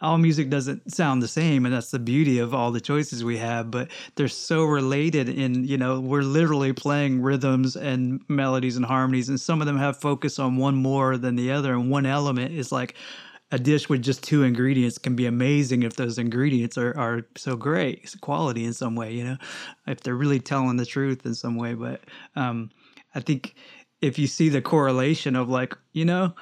[0.00, 3.38] all music doesn't sound the same, and that's the beauty of all the choices we
[3.38, 3.70] have.
[3.70, 9.28] But they're so related in you know we're literally playing rhythms and melodies and harmonies,
[9.28, 12.52] and some of them have focus on one more than the other, and one element
[12.52, 12.94] is like.
[13.52, 17.54] A dish with just two ingredients can be amazing if those ingredients are, are so
[17.54, 19.36] great, it's quality in some way, you know,
[19.86, 21.74] if they're really telling the truth in some way.
[21.74, 22.00] But
[22.34, 22.70] um,
[23.14, 23.54] I think
[24.00, 26.34] if you see the correlation of like, you know,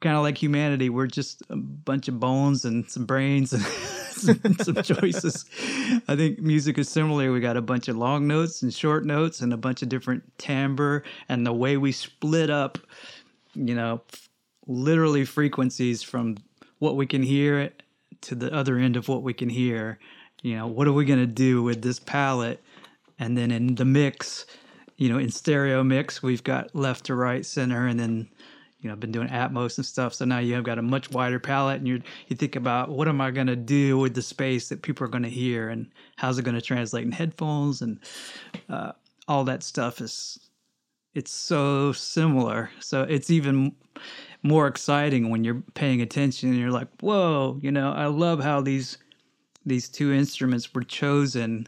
[0.00, 3.62] kind of like humanity, we're just a bunch of bones and some brains and
[4.10, 5.44] some, some choices.
[6.08, 7.32] I think music is similar.
[7.32, 10.24] We got a bunch of long notes and short notes and a bunch of different
[10.38, 12.78] timbre and the way we split up,
[13.54, 14.00] you know,
[14.66, 16.36] literally frequencies from
[16.78, 17.70] what we can hear
[18.20, 19.98] to the other end of what we can hear.
[20.42, 22.62] You know, what are we going to do with this palette?
[23.18, 24.46] And then in the mix,
[24.96, 28.28] you know, in stereo mix, we've got left to right, center, and then,
[28.80, 30.14] you know, I've been doing Atmos and stuff.
[30.14, 33.20] So now you've got a much wider palette, and you you think about what am
[33.20, 36.38] I going to do with the space that people are going to hear, and how's
[36.38, 37.98] it going to translate in headphones, and
[38.68, 38.92] uh,
[39.26, 40.38] all that stuff is
[41.14, 42.70] it's so similar.
[42.80, 43.74] So it's even
[44.42, 48.60] more exciting when you're paying attention and you're like, whoa, you know, I love how
[48.60, 48.98] these
[49.66, 51.66] these two instruments were chosen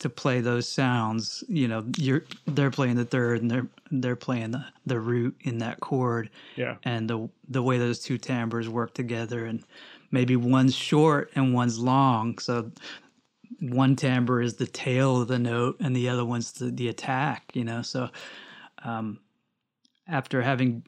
[0.00, 1.44] to play those sounds.
[1.48, 5.58] You know, you're they're playing the third and they're they're playing the, the root in
[5.58, 9.64] that chord yeah and the the way those two timbres work together and
[10.10, 12.38] maybe one's short and one's long.
[12.38, 12.72] So
[13.60, 17.50] one timbre is the tail of the note and the other one's the, the attack,
[17.54, 17.82] you know.
[17.82, 18.10] So
[18.82, 19.20] um
[20.08, 20.82] after having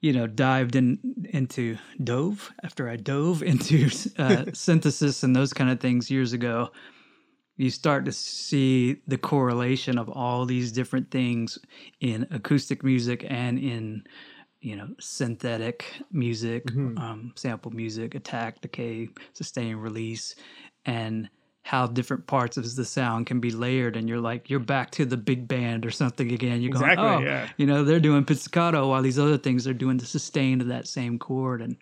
[0.00, 0.98] you know dived in
[1.30, 6.70] into dove after i dove into uh, synthesis and those kind of things years ago
[7.58, 11.58] you start to see the correlation of all these different things
[12.00, 14.04] in acoustic music and in
[14.60, 16.98] you know synthetic music Mhm.
[16.98, 20.34] um, sample music attack decay sustain release
[20.86, 21.28] and
[21.62, 25.04] how different parts of the sound can be layered and you're like you're back to
[25.04, 27.46] the big band or something again you're Exactly, going oh yeah.
[27.58, 30.88] you know they're doing pizzicato while these other things are doing the sustain of that
[30.88, 31.76] same chord and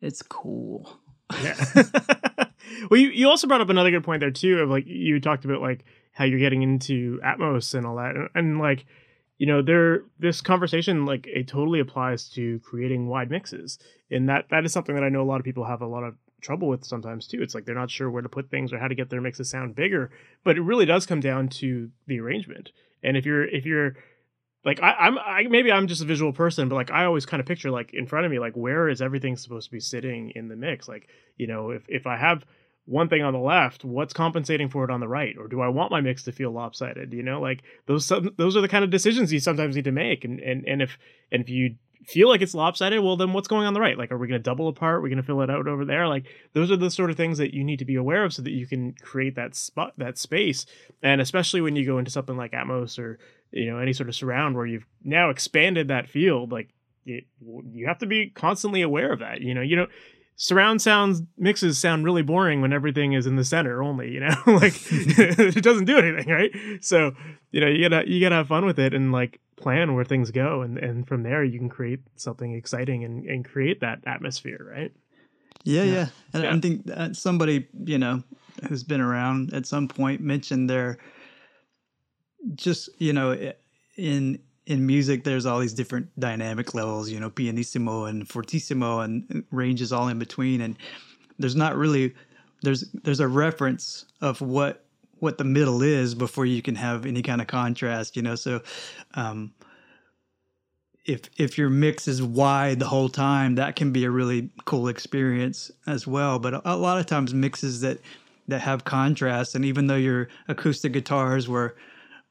[0.00, 0.98] it's cool
[1.42, 1.54] Yeah.
[2.90, 5.44] well, you, you also brought up another good point there too of like you talked
[5.44, 8.84] about like how you're getting into Atmos and all that, and, and like
[9.38, 13.78] you know there this conversation like it totally applies to creating wide mixes,
[14.10, 16.04] and that that is something that I know a lot of people have a lot
[16.04, 17.42] of trouble with sometimes too.
[17.42, 19.50] It's like they're not sure where to put things or how to get their mixes
[19.50, 20.10] sound bigger,
[20.44, 22.72] but it really does come down to the arrangement.
[23.02, 23.96] And if you're if you're
[24.64, 27.40] like I, I'm I maybe I'm just a visual person, but like I always kind
[27.40, 30.32] of picture like in front of me, like where is everything supposed to be sitting
[30.34, 30.88] in the mix?
[30.88, 32.44] Like, you know, if if I have
[32.88, 35.36] one thing on the left, what's compensating for it on the right?
[35.38, 37.12] Or do I want my mix to feel lopsided?
[37.12, 40.24] You know, like those those are the kind of decisions you sometimes need to make.
[40.24, 40.98] And and and if
[41.30, 43.98] and if you feel like it's lopsided, well then what's going on the right?
[43.98, 44.96] Like are we gonna double apart?
[44.96, 46.08] Are we gonna fill it out over there?
[46.08, 46.24] Like
[46.54, 48.52] those are the sort of things that you need to be aware of so that
[48.52, 50.64] you can create that spot that space.
[51.02, 53.18] And especially when you go into something like Atmos or
[53.50, 56.70] you know any sort of surround where you've now expanded that field like
[57.04, 57.24] it,
[57.72, 59.86] you have to be constantly aware of that you know you know
[60.40, 64.34] surround sounds mixes sound really boring when everything is in the center only you know?
[64.46, 66.50] Like it doesn't do anything right?
[66.80, 67.12] So
[67.50, 70.30] you know you gotta you gotta have fun with it and like plan where things
[70.30, 74.64] go and and from there you can create something exciting and and create that atmosphere
[74.74, 74.92] right?
[75.64, 76.54] Yeah yeah, and Yeah.
[76.54, 78.22] i think that somebody you know
[78.68, 80.98] who's been around at some point mentioned their
[82.54, 83.52] just you know
[83.96, 84.38] in
[84.68, 89.92] in music there's all these different dynamic levels you know pianissimo and fortissimo and ranges
[89.92, 90.60] all in between.
[90.60, 90.76] And
[91.38, 92.14] there's not really
[92.62, 94.84] there's there's a reference of what
[95.20, 98.34] what the middle is before you can have any kind of contrast you know?
[98.34, 98.62] So
[99.14, 99.54] um
[101.06, 104.88] if if your mix is wide the whole time that can be a really cool
[104.88, 106.38] experience as well.
[106.38, 108.00] But a, a lot of times mixes that
[108.48, 111.74] that have contrast and even though your acoustic guitars were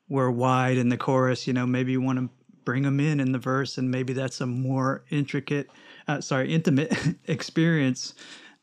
[0.09, 2.29] were wide in the chorus you know maybe you want to
[2.63, 5.69] bring them in in the verse and maybe that's a more intricate
[6.07, 6.93] uh, sorry intimate
[7.25, 8.13] experience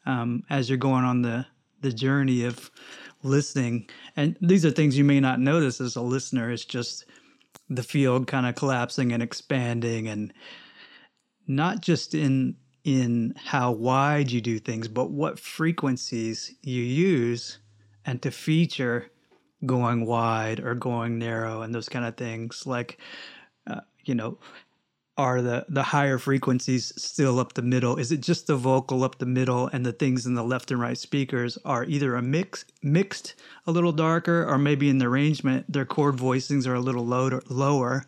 [0.07, 1.46] um, as you're going on the
[1.80, 2.70] the journey of
[3.22, 3.88] listening.
[4.16, 7.04] And these are things you may not notice as a listener it's just
[7.68, 10.33] the field kind of collapsing and expanding and
[11.46, 17.59] not just in in how wide you do things but what frequencies you use
[18.04, 19.11] and to feature
[19.66, 22.98] going wide or going narrow and those kind of things like
[23.66, 24.38] uh, you know
[25.16, 27.96] are the the higher frequencies still up the middle?
[27.96, 30.81] Is it just the vocal up the middle and the things in the left and
[30.81, 33.35] right speakers are either a mix mixed
[33.66, 37.42] a little darker or maybe in the arrangement their chord voicings are a little lower
[37.48, 38.07] lower?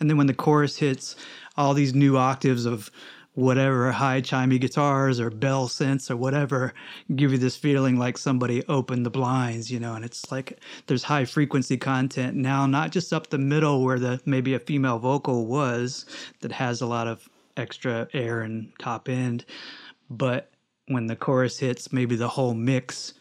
[0.00, 1.16] And then when the chorus hits
[1.56, 2.90] all these new octaves of
[3.36, 6.72] whatever high chimey guitars or bell synths or whatever
[7.14, 11.02] give you this feeling like somebody opened the blinds you know and it's like there's
[11.02, 15.46] high frequency content now not just up the middle where the maybe a female vocal
[15.46, 16.06] was
[16.40, 19.44] that has a lot of extra air and top end
[20.08, 20.50] but
[20.88, 23.12] when the chorus hits maybe the whole mix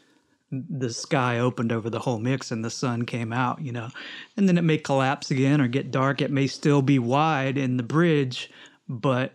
[0.49, 3.89] the sky opened over the whole mix and the sun came out you know
[4.38, 6.21] and then it may collapse again or get dark.
[6.21, 8.49] It may still be wide in the bridge
[8.88, 9.34] but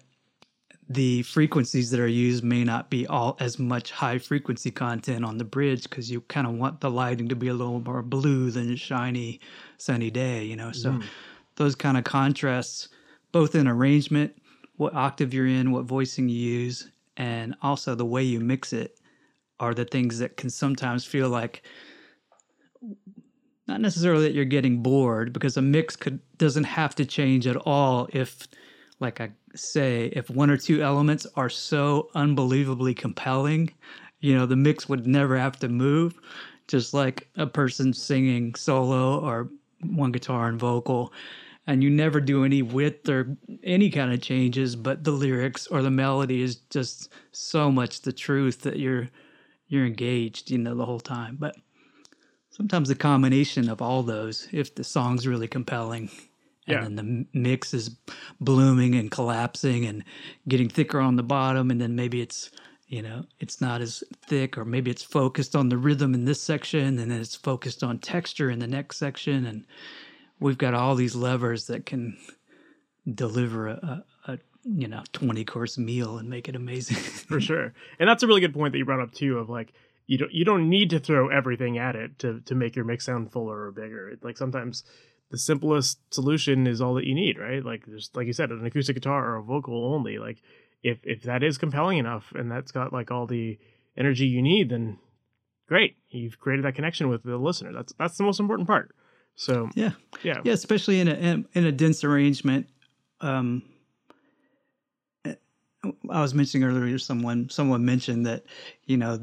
[0.91, 5.39] the frequencies that are used may not be all as much high frequency content on
[5.39, 8.51] the bridge because you kind of want the lighting to be a little more blue
[8.51, 9.41] than a shiny
[9.79, 10.73] sunny day you know?
[10.73, 11.07] So mm-hmm.
[11.55, 12.89] those kind of contrasts
[13.31, 14.37] both in arrangement
[14.79, 18.99] what octave you're in what voicing you use and also the way you mix it
[19.61, 21.63] are the things that can sometimes feel like
[23.69, 27.57] not necessarily that you're getting bored because a mix could doesn't have to change at
[27.59, 28.49] all if
[29.01, 33.73] like I say if one or two elements are so unbelievably compelling
[34.21, 36.19] you know the mix would never have to move.
[36.69, 39.51] Just like a person singing solo or
[39.83, 41.13] one guitar and vocal
[41.67, 45.83] and you never do any width or any kind of changes but the lyrics or
[45.83, 49.09] the melody is just so much the truth that you're
[49.69, 51.37] you're engaged you know the whole time.
[51.41, 51.57] But
[52.51, 56.11] sometimes the combination of all those if the song's really compelling
[56.67, 57.97] and then the mix is
[58.41, 60.05] blooming and collapsing and
[60.47, 62.51] getting thicker on the bottom and then maybe it's
[62.87, 66.41] you know it's not as thick or maybe it's focused on the rhythm in this
[66.41, 69.65] section and then it's focused on texture in the next section and
[70.41, 72.17] we've got all these levers that can
[73.15, 76.97] deliver a, a, a you know 20 course meal and make it amazing
[77.29, 77.73] for sure.
[77.99, 79.39] And that's a really good point that you brought up too.
[79.39, 79.73] Of like,
[80.07, 83.07] you don't you don't need to throw everything at it to to make your mix
[83.07, 84.11] sound fuller or bigger.
[84.11, 84.85] It, like sometimes
[85.31, 87.65] the simplest solution is all that you need, right?
[87.65, 90.19] Like just like you said, an acoustic guitar or a vocal only.
[90.19, 90.43] Like
[90.83, 93.59] if if that is compelling enough and that's got like all the
[93.97, 94.99] energy you need, then
[95.69, 95.97] great.
[96.09, 97.73] You've created that connection with the listener.
[97.73, 98.95] That's that's the most important part.
[99.37, 102.67] So Yeah, yeah, yeah, especially in a in, in a dense arrangement.
[103.21, 103.63] Um,
[106.11, 108.45] I was mentioning earlier, someone someone mentioned that
[108.85, 109.21] you know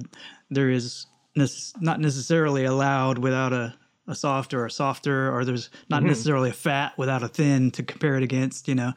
[0.50, 1.06] there is
[1.36, 1.50] nec-
[1.82, 3.76] not necessarily allowed without a
[4.08, 7.84] a soft or a softer, or there's not necessarily a fat without a thin to
[7.84, 8.68] compare it against.
[8.68, 8.94] You know,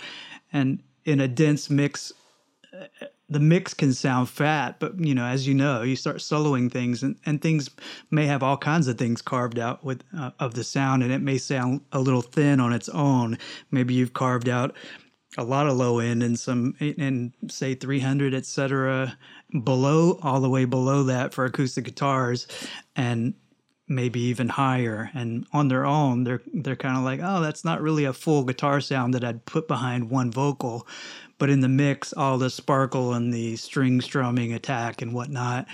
[0.52, 2.12] and in a dense mix,
[3.28, 7.02] the mix can sound fat, but you know, as you know, you start soloing things,
[7.02, 7.70] and, and things
[8.10, 11.20] may have all kinds of things carved out with uh, of the sound, and it
[11.22, 13.38] may sound a little thin on its own.
[13.70, 14.74] Maybe you've carved out
[15.38, 19.16] a lot of low end and some and say 300 etc
[19.62, 22.48] below all the way below that for acoustic guitars
[22.96, 23.34] and
[23.90, 27.82] maybe even higher and on their own they're they're kind of like oh that's not
[27.82, 30.86] really a full guitar sound that I'd put behind one vocal.
[31.38, 35.66] But in the mix all the sparkle and the string strumming attack and whatnot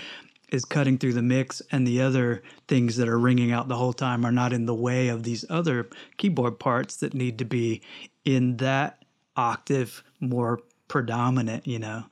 [0.49, 3.93] is cutting through the mix and the other things that are ringing out the whole
[3.93, 5.87] time are not in the way of these other
[6.17, 7.81] keyboard parts that need to be
[8.25, 9.03] in that
[9.35, 12.03] octave more predominant you know?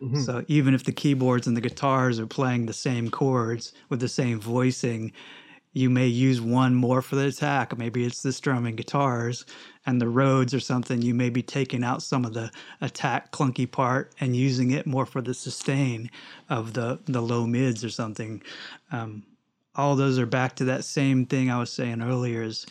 [0.00, 0.20] Mm-hmm.
[0.20, 4.08] So even if the keyboards and the guitars are playing the same chords with the
[4.08, 5.12] same voicing
[5.72, 7.76] you may use one more for the attack.
[7.76, 9.44] Maybe it's the strumming guitars
[9.86, 11.02] and the Rhodes or something.
[11.02, 12.50] You may be taking out some of the
[12.80, 16.10] attack clunky part and using it more for the sustain
[16.48, 18.42] of the the low mids or something.
[18.90, 19.24] Um,
[19.74, 22.66] all those are back to that same thing i was saying earlier is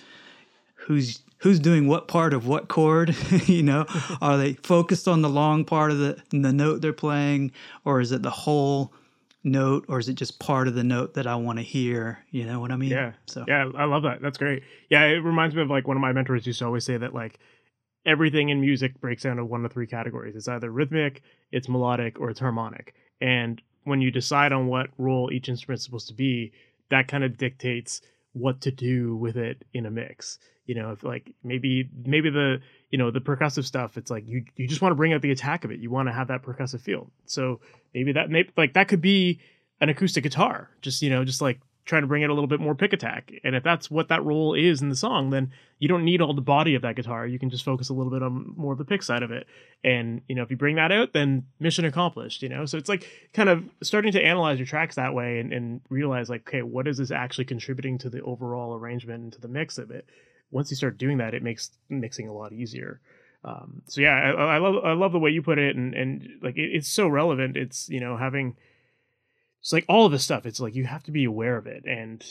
[0.76, 3.86] who's who's doing what part of what chord you know?
[4.22, 7.52] Are they focused on the long part of the the note they're playing
[7.86, 8.94] or is it the whole
[9.48, 12.44] note or is it just part of the note that i want to hear you
[12.46, 13.14] know what i mean Yeah.
[13.26, 14.22] so Yeah, I love that.
[14.22, 14.62] That's great.
[14.90, 17.14] Yeah, it reminds me of like one of my mentors used to always say that
[17.14, 17.40] like
[18.06, 20.36] everything in music breaks down to one of three categories.
[20.36, 21.22] It's either rhythmic,
[21.52, 22.94] it's melodic, or it's harmonic.
[23.22, 26.52] And when you decide on what role each instrument's supposed to be,
[26.90, 28.02] that kind of dictates
[28.38, 30.40] what to do with it in a mix.
[30.66, 32.60] You know, if like maybe maybe the
[32.90, 35.32] you know the percussive stuff, it's like you you just want to bring out the
[35.32, 35.80] attack of it.
[35.80, 37.10] You want to have that percussive feel.
[37.26, 37.62] So
[37.94, 39.40] maybe that maybe like that could be
[39.80, 40.70] an acoustic guitar.
[40.82, 43.32] Just you know, just like trying to bring it a little bit more pick attack.
[43.46, 46.34] And if that's what that role is in the song, then you don't need all
[46.34, 47.26] the body of that guitar.
[47.26, 49.48] You can just focus a little bit on more of the pick side of it.
[49.86, 52.66] And, you know, if you bring that out, then mission accomplished, you know?
[52.66, 56.30] So it's like kind of starting to analyze your tracks that way and, and realize
[56.30, 59.78] like, okay, what is this actually contributing to the overall arrangement and to the mix
[59.78, 60.06] of it?
[60.52, 63.00] Once you start doing that, it makes mixing a lot easier.
[63.46, 66.28] Um, so yeah, I, I love I love the way you put it, and and
[66.42, 67.56] like it, it's so relevant.
[67.56, 68.56] It's you know having
[69.68, 71.84] it's like all of this stuff it's like you have to be aware of it
[71.86, 72.24] and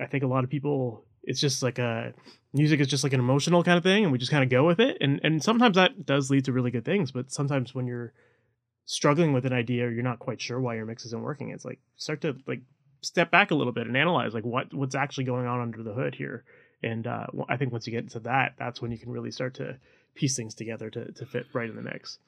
[0.00, 2.12] i think a lot of people it's just like a
[2.52, 4.64] music is just like an emotional kind of thing and we just kind of go
[4.66, 7.86] with it and and sometimes that does lead to really good things but sometimes when
[7.86, 8.12] you're
[8.84, 11.64] struggling with an idea or you're not quite sure why your mix isn't working it's
[11.64, 12.62] like start to like
[13.00, 15.92] step back a little bit and analyze like what what's actually going on under the
[15.94, 16.42] hood here
[16.82, 19.54] and uh, i think once you get into that that's when you can really start
[19.54, 19.76] to
[20.16, 22.18] piece things together to, to fit right in the mix.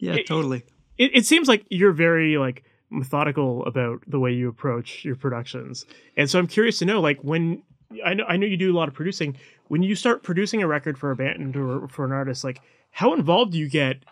[0.00, 0.64] Yeah It- totally.
[0.96, 5.86] it, it seems like you're very like methodical about the way you approach your productions.
[6.16, 7.62] And so i'm curious to know like when
[8.04, 9.36] i know i know you do a lot of producing.
[9.68, 12.60] When you start producing a record for a band or for an artist like
[12.90, 14.04] how involved do you get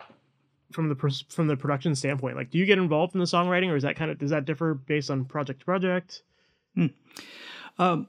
[0.71, 2.35] from the from the production standpoint?
[2.35, 4.45] Like do you get involved in the songwriting or is that kind of does that
[4.45, 6.21] differ based on project to project?
[7.79, 8.07] Um,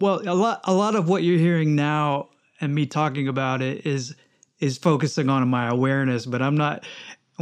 [0.00, 2.28] well, a lot a lot of what you're hearing now
[2.60, 4.14] and me talking about it is
[4.58, 6.84] is focusing on my awareness, but I'm not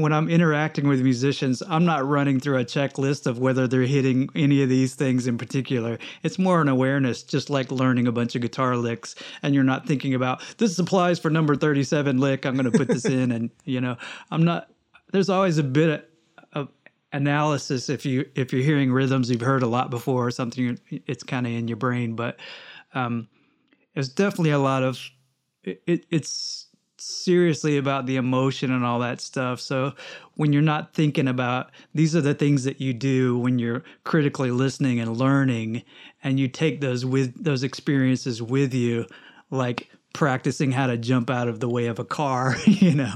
[0.00, 4.28] when I'm interacting with musicians, I'm not running through a checklist of whether they're hitting
[4.34, 5.98] any of these things in particular.
[6.22, 9.86] It's more an awareness, just like learning a bunch of guitar licks, and you're not
[9.86, 12.46] thinking about this applies for number 37 lick.
[12.46, 13.96] I'm going to put this in, and you know,
[14.30, 14.70] I'm not.
[15.12, 16.10] There's always a bit
[16.52, 16.68] of
[17.12, 21.22] analysis if you if you're hearing rhythms you've heard a lot before or something it's
[21.22, 22.38] kind of in your brain but
[22.92, 23.26] um
[23.94, 25.00] it's definitely a lot of
[25.64, 26.67] it, it, it's
[27.00, 29.60] seriously about the emotion and all that stuff.
[29.60, 29.94] So
[30.34, 34.50] when you're not thinking about these are the things that you do when you're critically
[34.50, 35.82] listening and learning
[36.22, 39.06] and you take those with those experiences with you
[39.50, 43.14] like practicing how to jump out of the way of a car you know.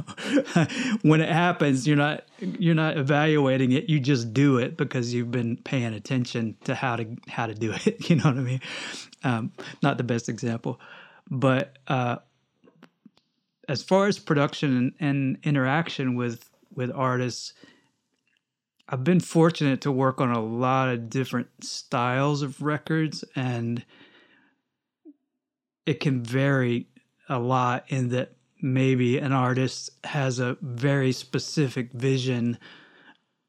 [1.03, 5.31] When it happens you're not you're not evaluating it you just do it because you've
[5.31, 8.61] been paying attention to how to how to do it you know what i mean?
[9.25, 9.53] Um,
[9.83, 10.81] not the best example
[11.31, 12.17] but uh,
[13.73, 17.55] as far as production and, and interaction with with artists
[18.91, 23.83] i've been fortunate to work on a lot of different styles of records and
[25.87, 26.87] it can vary
[27.31, 32.59] a lot in that maybe an artist has a very specific vision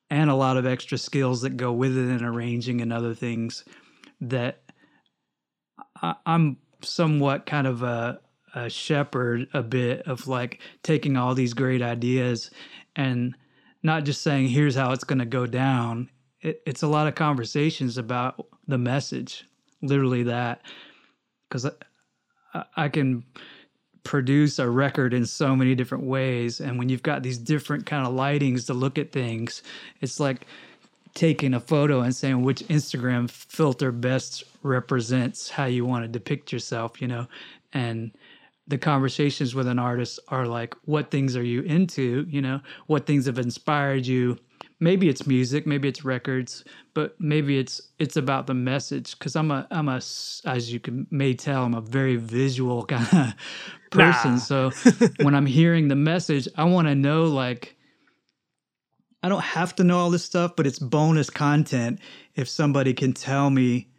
[0.10, 3.66] and a lot of extra skills that go with it in arranging and other things
[4.22, 4.62] that
[6.02, 8.22] I, I'm somewhat kind of a,
[8.54, 12.52] a shepherd a bit of like taking all these great ideas
[12.96, 13.36] and
[13.82, 16.10] not just saying here's how it's going to go down.
[16.42, 19.46] It, it's a lot of conversations about the message
[19.82, 20.62] literally that
[21.48, 21.66] because
[22.54, 23.26] I, I can
[24.04, 28.06] produce a record in so many different ways and when you've got these different kind
[28.06, 29.64] of lightings to look at things
[30.02, 30.46] it's like
[31.14, 36.52] taking a photo and saying which instagram filter best represents how you want to depict
[36.52, 37.28] yourself you know?
[37.72, 38.12] And
[38.68, 42.26] the conversations with an artist are like what things are you into?
[42.30, 44.38] You know what things have inspired you?
[44.80, 49.18] Maybe it's music maybe it's records but maybe it's it's about the message.
[49.18, 49.98] Because i'm a i'm a
[50.46, 53.34] as you can may tell i'm a very visual kind of
[53.92, 54.34] person.
[54.34, 54.38] Nah.
[54.38, 54.72] so
[55.22, 57.76] when i'm hearing the message i want to know like
[59.22, 62.00] i don't have to know all this stuff but it's bonus content
[62.36, 63.93] if somebody can tell me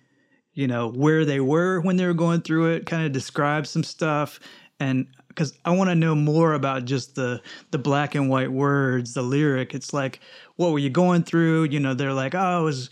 [0.55, 3.85] you know where they were when they were going through it kind of describe some
[3.85, 4.41] stuff.
[4.81, 7.41] And because i want to know more about just the
[7.73, 9.75] the black and white words the lyric.
[9.75, 10.21] It's like
[10.57, 11.65] what were you going through?
[11.65, 12.91] You know they're like oh it was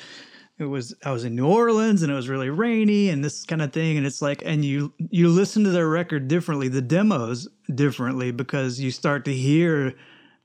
[0.59, 3.63] it was i was in new orleans and it was really rainy and this kind
[3.63, 3.97] of thing.
[3.97, 8.81] And it's like and you you listen to their record differently the demos differently because
[8.81, 9.95] you start to hear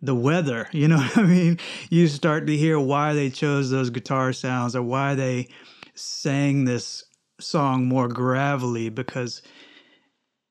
[0.02, 1.60] the weather you know what i mean?
[1.90, 5.48] You start to hear why they chose those guitar sounds or why they
[5.96, 7.06] sang this
[7.40, 9.42] song more gravelly because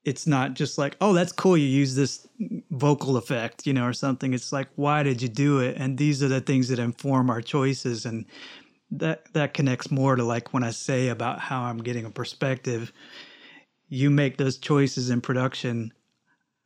[0.04, 2.26] it's not just like oh that's cool you use this
[2.70, 4.32] vocal effect you know or something.
[4.32, 5.76] It's like why did you do it?
[5.76, 8.24] And these are the things that inform our choices and
[8.92, 12.92] that that connects more to like when i say about how i'm getting a perspective.
[13.88, 15.92] You make those choices in production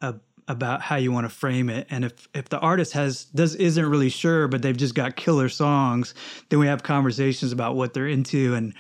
[0.03, 3.55] ab- about how you want to frame it and if if the artist has does
[3.55, 6.13] isn't really sure but they've just got killer songs
[6.51, 8.75] then we have conversations about what they're into and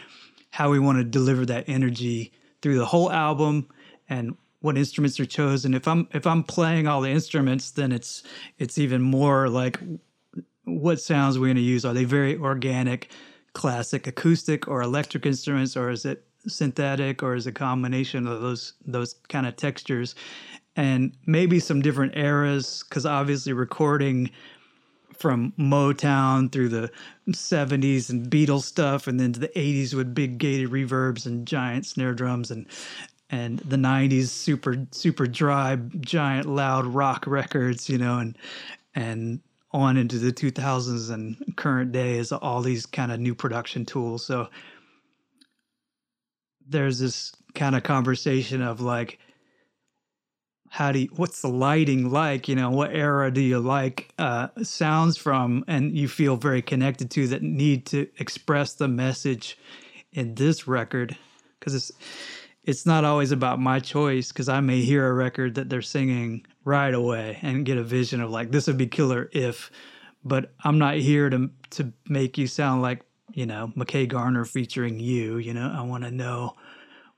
[0.50, 2.32] how we want to deliver that energy
[2.62, 3.68] through the whole album
[4.08, 5.72] and what instruments are chosen.
[5.74, 8.22] If i'm if i'm playing all the instruments then it's
[8.58, 9.80] it's even more like
[10.64, 11.84] what sounds we're going to use?
[11.84, 13.10] Are they very organic
[13.52, 18.40] classic acoustic or electric instruments or is it synthetic or is it a combination of
[18.40, 20.14] those those kind of textures?
[20.76, 24.30] And maybe some different eras because obviously recording
[25.20, 26.90] from Motown through the
[27.28, 31.86] 70s and Beatles stuff and then to the 80s with big gated reverbs and giant
[31.86, 32.66] snare drums and
[33.32, 38.36] and the 90s super super dry giant loud rock records you know and
[38.94, 39.40] and
[39.72, 44.24] on into the 2000s and current day is all these kind of new production tools.
[44.24, 44.48] So
[46.66, 49.18] there's this kind of conversation of like
[50.72, 54.48] how do you, what's the lighting like you know what era do you like uh,
[54.62, 55.64] sounds from?
[55.66, 59.58] And you feel very connected to that need to express the message
[60.12, 61.16] in this record.
[61.58, 61.92] Because it's
[62.62, 66.46] it's not always about my choice because i may hear a record that they're singing
[66.64, 69.70] right away and get a vision of like this would be killer if
[70.24, 73.00] but i'm not here to to make you sound like
[73.32, 75.74] you know mckay garner featuring you you know?
[75.74, 76.54] I want to know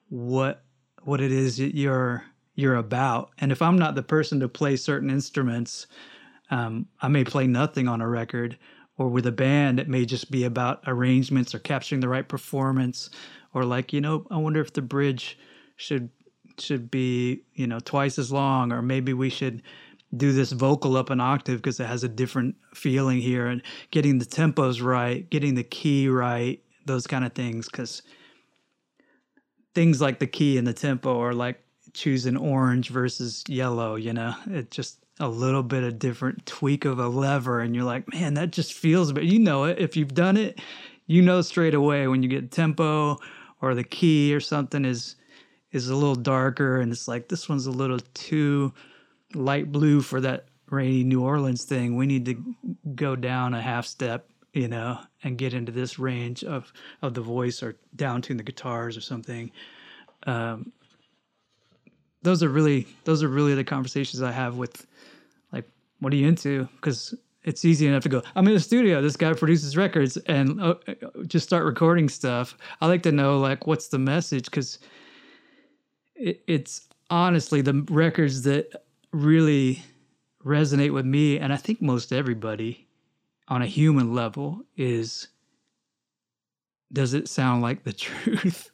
[0.09, 0.63] what
[1.03, 2.25] what it is that you're
[2.55, 3.31] you're about.
[3.39, 5.87] And if I'm not the person to play certain instruments,
[6.51, 8.59] um, I may play nothing on a record.
[8.99, 13.09] Or with a band, it may just be about arrangements or capturing the right performance.
[13.55, 15.39] Or like, you know, I wonder if the bridge
[15.77, 16.11] should
[16.59, 19.63] should be, you know, twice as long, or maybe we should
[20.15, 24.19] do this vocal up an octave because it has a different feeling here and getting
[24.19, 27.67] the tempos right, getting the key right, those kind of things.
[27.67, 28.03] Because
[29.75, 31.63] things like the key and the tempo are like
[31.93, 36.99] choosing orange versus yellow, you know, it's just a little bit of different tweak of
[36.99, 37.61] a lever.
[37.61, 39.79] And you're like, man, that just feels, but you know it.
[39.79, 40.61] If you've done it,
[41.07, 43.19] you know straight away when you get tempo
[43.61, 45.17] or the key or something is
[45.71, 48.73] is a little darker and it's like this one's a little too
[49.35, 51.97] light blue for that rainy New Orleans thing.
[51.97, 52.55] We need to
[52.95, 57.21] go down a half step, you know, and get into this range of of the
[57.21, 59.51] voice or down tune the guitars or something.
[60.27, 60.73] Um,
[62.23, 64.87] those are really those are really the conversations I have with
[65.53, 65.69] like
[66.01, 66.69] what are you into?
[66.77, 67.15] Because
[67.45, 69.03] it's easy enough to go I'm in the studio.
[69.03, 70.17] This guy produces records.
[70.17, 70.75] And uh,
[71.27, 72.57] just start recording stuff.
[72.81, 74.45] I like to know like what's the message?
[74.47, 74.79] Because
[76.15, 79.83] it, it's honestly the records that really
[80.45, 82.89] resonate with me and I think most everybody
[83.49, 85.29] on a human level is
[86.93, 88.71] does it sound like the truth?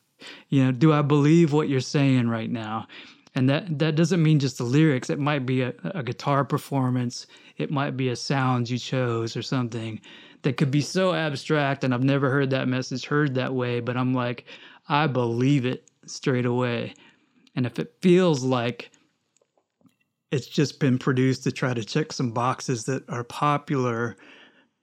[0.49, 2.87] You know do I believe what you're saying right now
[3.39, 7.27] and that that doesn't mean just the lyrics it might be a, a guitar performance
[7.57, 10.01] it might be a sound you chose or something
[10.43, 13.97] that could be so abstract and I've never heard that message heard that way, but
[13.97, 14.45] I'm like,
[14.89, 16.95] I believe it straight away.
[17.55, 18.91] And if it feels like
[20.31, 24.17] it's just been produced to try to check some boxes that are popular,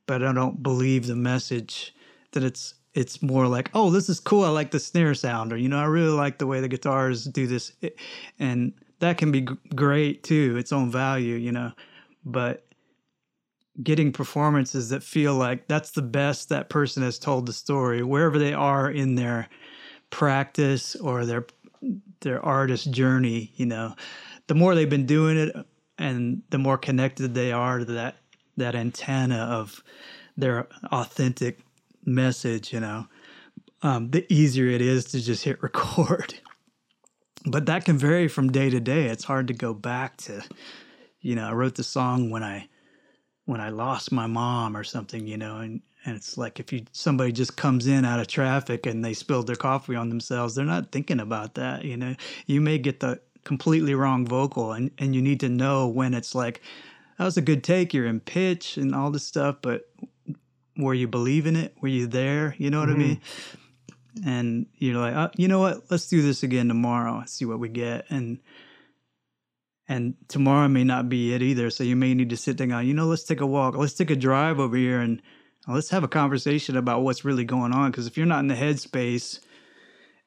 [0.08, 1.96] but I don't believe the message,
[2.32, 4.46] that it's it's more like, oh, this is cool.
[4.46, 7.26] I like the snare sound, or you know, I really like the way the guitars
[7.26, 7.90] do this, eh,
[8.40, 11.74] and that can be great too, its own value, you know.
[12.26, 12.66] But
[13.84, 18.40] getting performances that feel like that's the best that person has told the story, wherever
[18.40, 19.50] they are in their
[20.10, 21.46] practice or their
[22.22, 23.94] their artist journey, you know,
[24.48, 25.54] the more they've been doing it,
[25.98, 28.16] and the more connected they are to that
[28.56, 29.84] that antenna of
[30.38, 31.60] their authentic
[32.06, 33.08] message, you know,
[33.82, 36.36] um, the easier it is to just hit record.
[37.46, 39.06] but that can vary from day to day.
[39.06, 40.44] It's hard to go back to,
[41.22, 42.68] you know, I wrote the song when I
[43.46, 46.86] when I lost my mom or something, you know, and and it's like if you
[46.92, 50.66] somebody just comes in out of traffic and they spilled their coffee on themselves, they're
[50.66, 52.16] not thinking about that, you know.
[52.46, 56.34] You may get the completely wrong vocal and and you need to know when it's
[56.36, 56.62] like
[57.18, 59.90] that was a good take, you're in pitch and all this stuff, but
[60.78, 61.76] were you believing it?
[61.82, 62.56] Were you there?
[62.58, 63.02] You know what mm-hmm.
[63.02, 63.22] I mean?
[64.26, 65.92] And you're like, oh, you know what?
[65.92, 67.24] Let's do this again tomorrow.
[67.26, 68.06] See what we get.
[68.10, 68.40] And
[69.88, 71.70] and tomorrow may not be it either.
[71.70, 72.88] So you may need to sit down.
[72.88, 73.76] You know, let's take a walk.
[73.76, 75.22] Let's take a drive over here and
[75.68, 77.92] let's have a conversation about what's really going on.
[77.92, 79.42] Because if you're not in the headspace,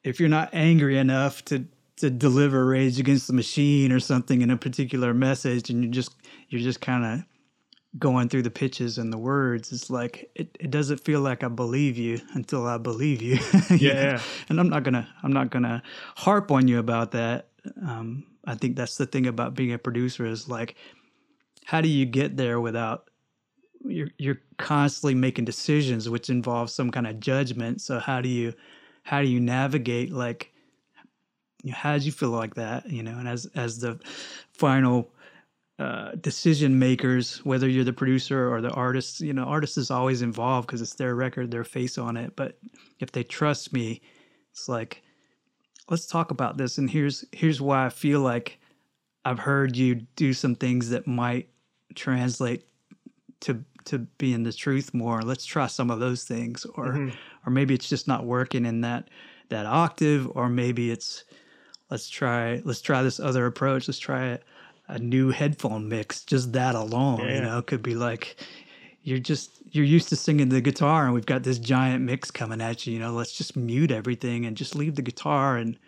[0.04, 1.64] if you're not angry enough to
[1.96, 6.14] to deliver Rage Against the Machine or something in a particular message, and you just
[6.48, 7.24] you're just kind of
[7.98, 11.48] going through the pitches and the words it's like it, it doesn't feel like i
[11.48, 13.38] believe you until i believe you.
[13.70, 14.20] Yeah.
[14.48, 15.82] And i'm not gonna i'm not gonna
[16.16, 17.48] harp on you about that.
[17.86, 20.76] Um, i think that's the thing about being a producer is like
[21.64, 23.08] how do you get there without
[23.84, 27.80] you're you're constantly making decisions which involve some kind of judgment.
[27.80, 28.54] So how do you
[29.02, 30.52] how do you navigate like
[31.62, 33.18] you know, how did you feel like that you know?
[33.18, 33.98] And as as the
[34.52, 35.10] final
[35.78, 40.22] uh, decision makers, whether you're the producer or the artist, you know, artist is always
[40.22, 42.34] involved because it's their record, their face on it.
[42.34, 42.58] But
[42.98, 44.00] if they trust me,
[44.50, 45.02] it's like,
[45.88, 46.78] let's talk about this.
[46.78, 48.58] And here's here's why I feel like
[49.24, 51.48] I've heard you do some things that might
[51.94, 52.66] translate
[53.40, 55.22] to to being the truth more.
[55.22, 57.16] Let's try some of those things, or mm-hmm.
[57.46, 59.10] or maybe it's just not working in that
[59.48, 61.22] that octave, or maybe it's
[61.88, 63.86] let's try let's try this other approach.
[63.86, 64.42] Let's try it
[64.88, 66.24] a new headphone mix.
[66.24, 67.34] Just that alone, yeah.
[67.34, 68.36] you know, could be like
[69.02, 72.60] you're just you're used to singing the guitar and we've got this giant mix coming
[72.60, 75.78] at you, you know, let's just mute everything and just leave the guitar and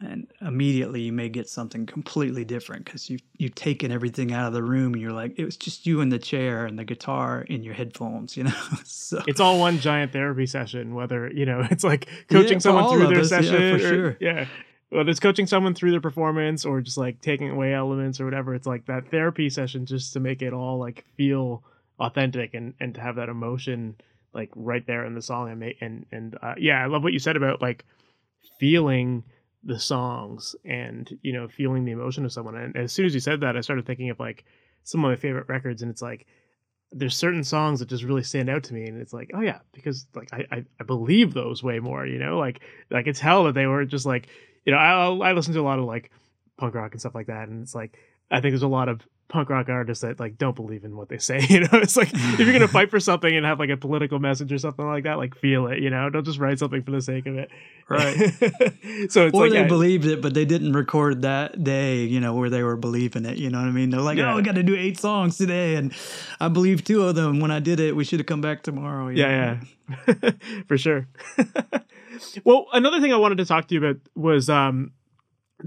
[0.00, 4.52] and immediately you may get something completely different because you you've taken everything out of
[4.52, 7.42] the room and you're like it was just you in the chair and the guitar
[7.48, 11.66] in your headphones you know so it's all one giant therapy session whether you know
[11.70, 14.46] it's like coaching yeah, someone through their us, session yeah, for or, sure yeah
[14.90, 18.54] whether it's coaching someone through their performance or just like taking away elements or whatever
[18.54, 21.64] it's like that therapy session just to make it all like feel
[21.98, 23.96] authentic and and to have that emotion
[24.32, 27.18] like right there in the song and and and uh, yeah i love what you
[27.18, 27.84] said about like
[28.58, 29.24] feeling
[29.66, 32.54] the songs and you know feeling the emotion of someone.
[32.56, 34.44] And as soon as you said that i started thinking of like
[34.84, 36.26] some of my favorite records and it's like
[36.92, 39.58] there's certain songs that just really stand out to me and it's like oh yeah
[39.72, 42.38] because like I, I i believe those way more you know?
[42.38, 42.60] Like
[42.92, 44.28] i could tell that they were just like
[44.66, 46.10] you know, I I listen to a lot of like
[46.58, 47.96] punk rock and stuff like that, and it's like
[48.30, 51.08] I think there's a lot of punk rock artists that like don't believe in what
[51.08, 51.44] they say.
[51.48, 54.18] You know, it's like if you're gonna fight for something and have like a political
[54.18, 55.78] message or something like that, like feel it.
[55.78, 57.50] You know, don't just write something for the sake of it.
[57.88, 58.16] Right.
[59.10, 62.04] so it's or like, they believed it, but they didn't record that day.
[62.04, 63.38] You know, where they were believing it.
[63.38, 63.90] You know what I mean?
[63.90, 64.32] They're like, oh, yeah.
[64.32, 65.94] oh, we got to do eight songs today, and
[66.40, 67.40] I believe two of them.
[67.40, 69.08] When I did it, we should have come back tomorrow.
[69.08, 69.58] Yeah,
[69.88, 70.04] know?
[70.08, 70.30] yeah,
[70.66, 71.06] for sure.
[72.44, 74.92] Well, another thing I wanted to talk to you about was um,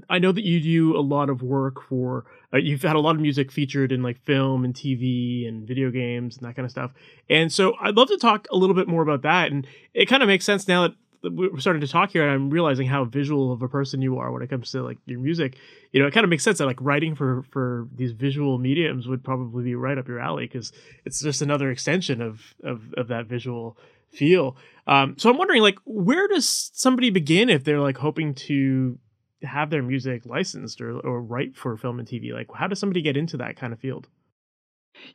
[0.09, 2.25] I know that you do a lot of work for.
[2.53, 5.89] Uh, you've had a lot of music featured in like film and TV and video
[5.89, 6.91] games and that kind of stuff.
[7.29, 9.51] And so I'd love to talk a little bit more about that.
[9.51, 12.49] And it kind of makes sense now that we're starting to talk here and I'm
[12.49, 15.57] realizing how visual of a person you are when it comes to like your music.
[15.91, 19.07] You know, it kind of makes sense that like writing for for these visual mediums
[19.07, 20.71] would probably be right up your alley because
[21.03, 23.77] it's just another extension of of of that visual
[24.11, 24.57] feel.
[24.87, 28.97] Um, so I'm wondering, like, where does somebody begin if they're like hoping to
[29.43, 32.33] have their music licensed or or write for film and TV?
[32.33, 34.07] Like, how does somebody get into that kind of field?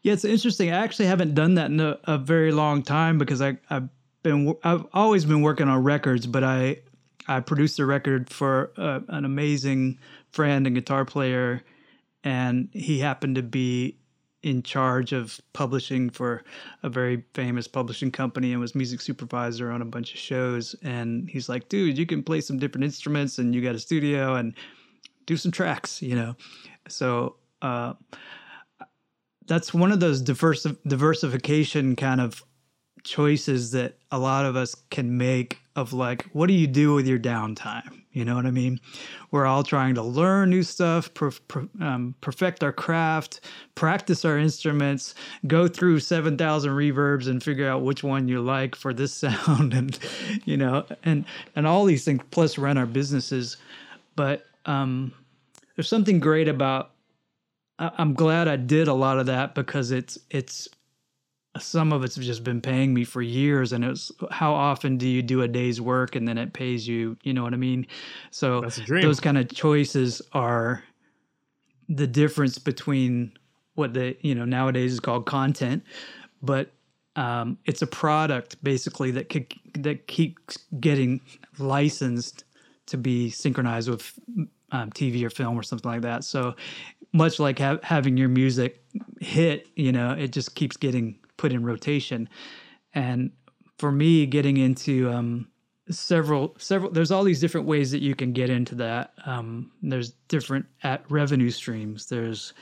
[0.02, 0.70] Yeah, it's interesting.
[0.70, 3.88] I actually haven't done that in a, a very long time because I, I've
[4.22, 6.78] been I've always been working on records, but I
[7.26, 9.98] I produced a record for uh, an amazing
[10.30, 11.62] friend and guitar player,
[12.22, 13.98] and he happened to be
[14.44, 16.44] in charge of publishing for
[16.82, 20.76] a very famous publishing company and was music supervisor on a bunch of shows.
[20.82, 24.34] And he's like, dude, you can play some different instruments and you got a studio
[24.34, 24.54] and
[25.24, 26.36] do some tracks, you know?
[26.88, 27.94] So, uh,
[29.46, 32.44] that's one of those diversi- diversification kind of
[33.02, 37.06] choices that a lot of us can make of like what do you do with
[37.06, 38.02] your downtime?
[38.12, 38.80] You know what i mean?
[39.30, 41.32] We're all trying to learn new stuff per,
[41.80, 43.40] um, perfect our craft
[43.74, 45.14] practice our instruments
[45.46, 49.98] go through 7000 reverbs and figure out which one you like for this sound and
[50.44, 51.24] you know and
[51.56, 53.56] and all these things plus run our businesses.
[54.16, 55.12] But um,
[55.76, 56.92] there's something great about
[57.78, 60.68] i'm glad i did a lot of that because it's it's
[61.58, 65.22] some of it's just been paying me for years and it's how often do you
[65.22, 67.86] do a day's work and then it pays you you know what i mean
[68.30, 70.82] so those kind of choices are
[71.88, 73.32] the difference between
[73.74, 75.82] what the you know nowadays is called content
[76.42, 76.72] but
[77.16, 81.20] um, it's a product basically that could that keeps getting
[81.58, 82.44] licensed
[82.86, 84.18] to be synchronized with
[84.72, 86.24] um, TV or film or something like that.
[86.24, 86.54] So
[87.12, 88.82] much like ha- having your music
[89.20, 92.28] hit, you know, it just keeps getting put in rotation.
[92.94, 93.32] And
[93.78, 95.48] for me, getting into um,
[95.90, 99.12] several several there's all these different ways that you can get into that.
[99.26, 102.06] Um, there's different at revenue streams.
[102.06, 102.54] There's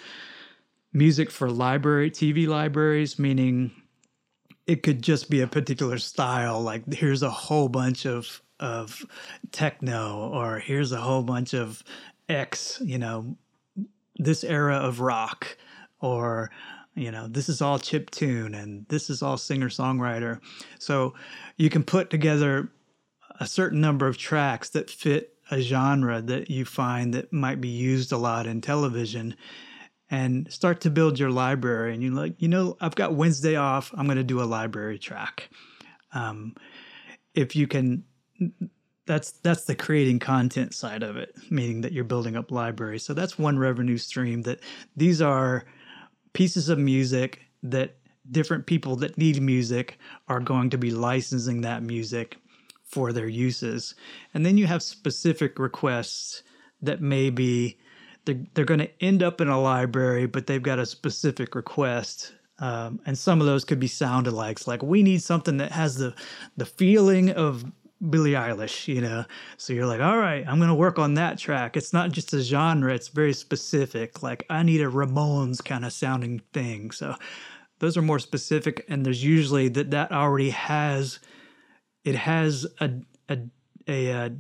[0.93, 3.71] music for library TV libraries, meaning
[4.67, 6.61] it could just be a particular style.
[6.61, 9.05] Like here's a whole bunch of of
[9.51, 11.83] techno, or here's a whole bunch of
[12.29, 13.37] X, you know,
[14.17, 15.57] this era of rock,
[16.01, 16.51] or
[16.95, 20.41] you know this is all chip tune and this is all singer songwriter
[20.79, 21.15] so
[21.57, 22.71] you can put together
[23.41, 27.69] a certain number of tracks that fit a genre that you find that might be
[27.69, 29.37] used a lot in television
[30.11, 31.95] and start to build your library.
[31.95, 33.93] And you're like you know i've got wednesday off.
[33.97, 35.51] I'm going to do a library track.
[36.15, 36.55] Um,
[37.35, 38.05] if you can
[39.07, 43.05] that's that's the creating content side of it meaning that you're building up libraries.
[43.05, 44.61] So that's one revenue stream that
[44.97, 45.65] these are
[46.33, 47.97] pieces of music that
[48.31, 52.37] different people that need music are going to be licensing that music
[52.85, 53.95] for their uses.
[54.35, 56.43] And then you have specific requests
[56.81, 57.79] that may be
[58.25, 62.33] they're, they're going to end up in a library, but they've got a specific request.
[62.59, 65.97] Um, and some of those could be sound alikes, like we need something that has
[65.97, 66.15] the
[66.57, 67.65] the feeling of
[68.11, 69.25] Billie Eilish, you know.
[69.57, 71.77] So you're like, all right, I'm gonna work on that track.
[71.77, 74.23] It's not just a genre; it's very specific.
[74.23, 76.91] Like I need a Ramones kind of sounding thing.
[76.91, 77.15] So
[77.79, 81.21] those are more specific, and there's usually that that already has
[82.05, 82.91] it has a
[83.29, 83.39] a
[83.89, 84.31] a, a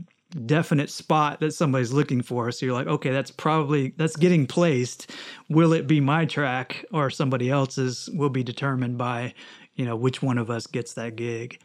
[0.47, 2.51] definite spot that somebody's looking for.
[2.51, 5.11] So you're like, okay, that's probably that's getting placed.
[5.49, 8.09] Will it be my track or somebody else's?
[8.13, 9.35] Will be determined by
[9.77, 11.61] you know which one of us gets that gig.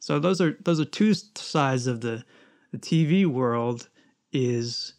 [0.00, 2.24] So those are those are two sides of the
[2.72, 3.88] the TV world
[4.32, 4.94] is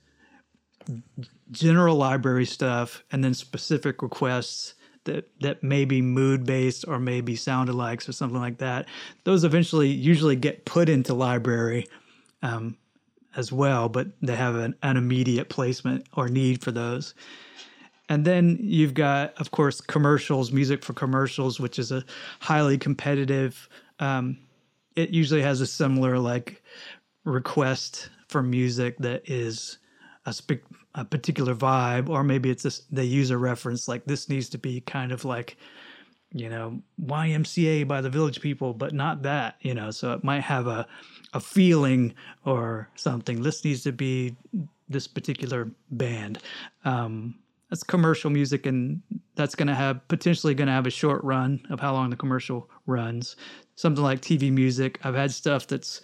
[1.52, 7.36] general library stuff and then specific requests that that may be mood based or maybe
[7.36, 8.88] sound alikes or something like that.
[9.24, 11.88] Those eventually usually get put into library
[12.44, 12.78] um,
[13.36, 17.16] as well, but they have an, an immediate placement or need for those.
[18.10, 22.04] And then you've got, of course, commercials, music for commercials, which is a
[22.42, 24.38] highly competitive um,
[24.96, 26.62] it usually has a similar like
[27.24, 29.78] request for music that is
[30.26, 30.34] a,
[30.96, 34.58] a particular vibe, or maybe it's a, they use a reference like this needs to
[34.58, 35.58] be kind of like
[36.34, 39.92] you know YMCA by the Village People, but not that you know.
[39.92, 40.88] So it might have a
[41.34, 42.14] a feeling
[42.46, 43.42] or something.
[43.42, 44.36] This needs to be
[44.90, 46.40] this particular band.
[46.84, 47.36] Um,
[47.72, 49.02] that's commercial music, and
[49.36, 52.16] that's going to have potentially going to have a short run of how long the
[52.16, 53.36] commercial runs
[53.82, 55.00] something like TV music.
[55.04, 56.02] I've had stuff that's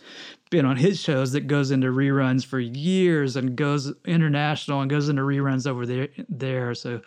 [0.49, 5.09] been on his shows that goes into reruns for years and goes international and goes
[5.09, 6.73] into reruns over there there.
[6.73, 7.01] So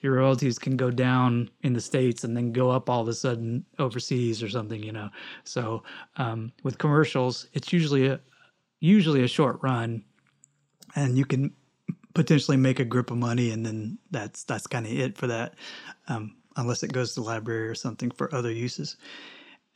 [0.00, 3.14] your royalties can go down in the states and then go up all of a
[3.14, 5.08] sudden overseas or something, you know.
[5.44, 5.82] So
[6.16, 8.20] um, with commercials, it's usually a
[8.80, 10.04] usually a short run,
[10.96, 11.52] and you can
[12.14, 15.54] potentially make a grip of money, and then that's that's kind of it for that,
[16.08, 18.96] um, unless it goes to the library or something for other uses.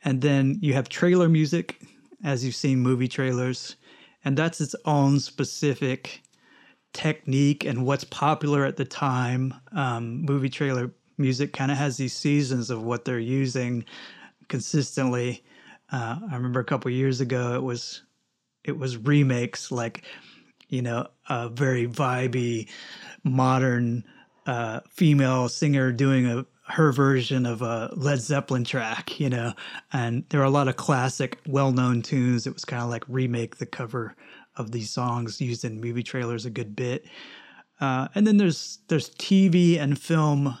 [0.03, 1.81] And then you have trailer music,
[2.23, 3.75] as you've seen movie trailers,
[4.23, 6.21] and that's its own specific
[6.93, 9.53] technique and what's popular at the time.
[9.73, 13.85] Um, movie trailer music kind of has these seasons of what they're using
[14.47, 15.43] consistently.
[15.91, 18.03] Uh, I remember a couple years ago, it was
[18.63, 20.03] it was remakes like
[20.75, 22.67] you know a very vibey
[23.23, 24.03] modern
[24.45, 29.53] uh, female singer doing a, her version of a Led Zeppelin track, you know,
[29.93, 32.47] and there are a lot of classic, well-known tunes.
[32.47, 34.15] It was kind of like remake the cover
[34.55, 37.05] of these songs used in movie trailers a good bit.
[37.79, 40.57] Uh, and then there's there's TV and film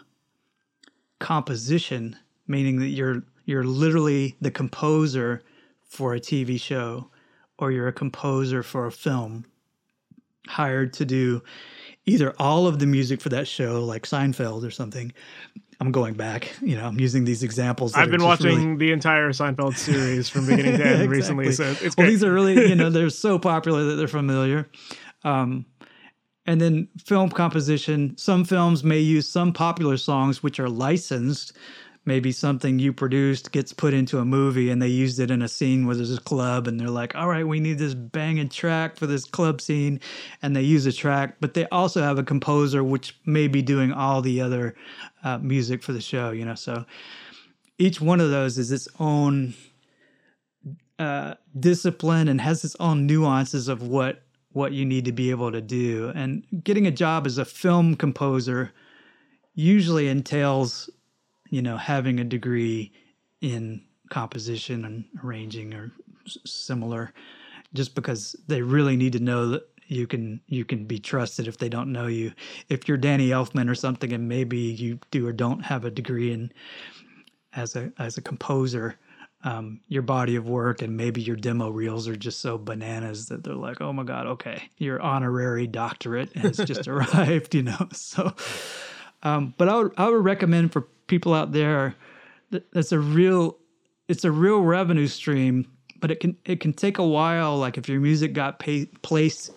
[1.19, 2.15] composition,
[2.47, 5.41] meaning that you're you're literally the composer
[5.83, 7.09] for a TV show,
[7.57, 9.45] or you're a composer for a film,
[10.47, 11.41] hired to do
[12.05, 15.11] either all of the music for that show, like Seinfeld or something.
[15.81, 17.95] I'm going back, you know, I'm using these examples.
[17.95, 21.87] I've been watching really- the entire Seinfeld series from beginning to end recently, so Exactly.
[21.87, 22.11] it's well, great.
[22.11, 24.69] these are really, you know, they're so popular that they're familiar.
[25.23, 25.65] Um,
[26.45, 28.15] and then film composition.
[28.17, 31.53] Some films may use some popular songs which are licensed.
[32.05, 35.47] Maybe something you produced gets put into a movie and they used it in a
[35.47, 38.95] scene where there's a club and they're like, all right, we need this banging track
[38.95, 39.99] for this club scene.
[40.41, 43.91] And they use a track, but they also have a composer which may be doing
[43.91, 44.75] all the other
[45.23, 46.55] uh, music for the show, you know.
[46.55, 46.85] So
[47.79, 49.55] each one of those is its own
[50.99, 54.21] uh, discipline and has its own nuances of what
[54.53, 56.13] what you need to be able to do.
[56.15, 58.71] And getting a job as a film composer
[59.53, 60.89] usually entails,
[61.55, 62.91] you know, having a degree
[63.39, 65.89] in composition and arranging or
[66.25, 67.13] s- similar,
[67.73, 71.57] just because they really need to know that you can you can be trusted if
[71.57, 72.33] they don't know you.
[72.67, 76.33] If you're Danny Elfman or something, and maybe you do or don't have a degree
[76.33, 76.51] in
[77.53, 78.97] as a as a composer,
[79.45, 83.45] um, your body of work and maybe your demo reels are just so bananas that
[83.45, 87.87] they're like, oh my god, okay, your honorary doctorate has just arrived, you know.
[87.93, 88.33] So,
[89.23, 91.95] um, but I would I would recommend for people out there
[92.51, 93.57] that that's a real
[94.07, 95.67] it's a real revenue stream,
[95.99, 97.57] but it can it can take a while.
[97.57, 99.51] Like if your music got pay, placed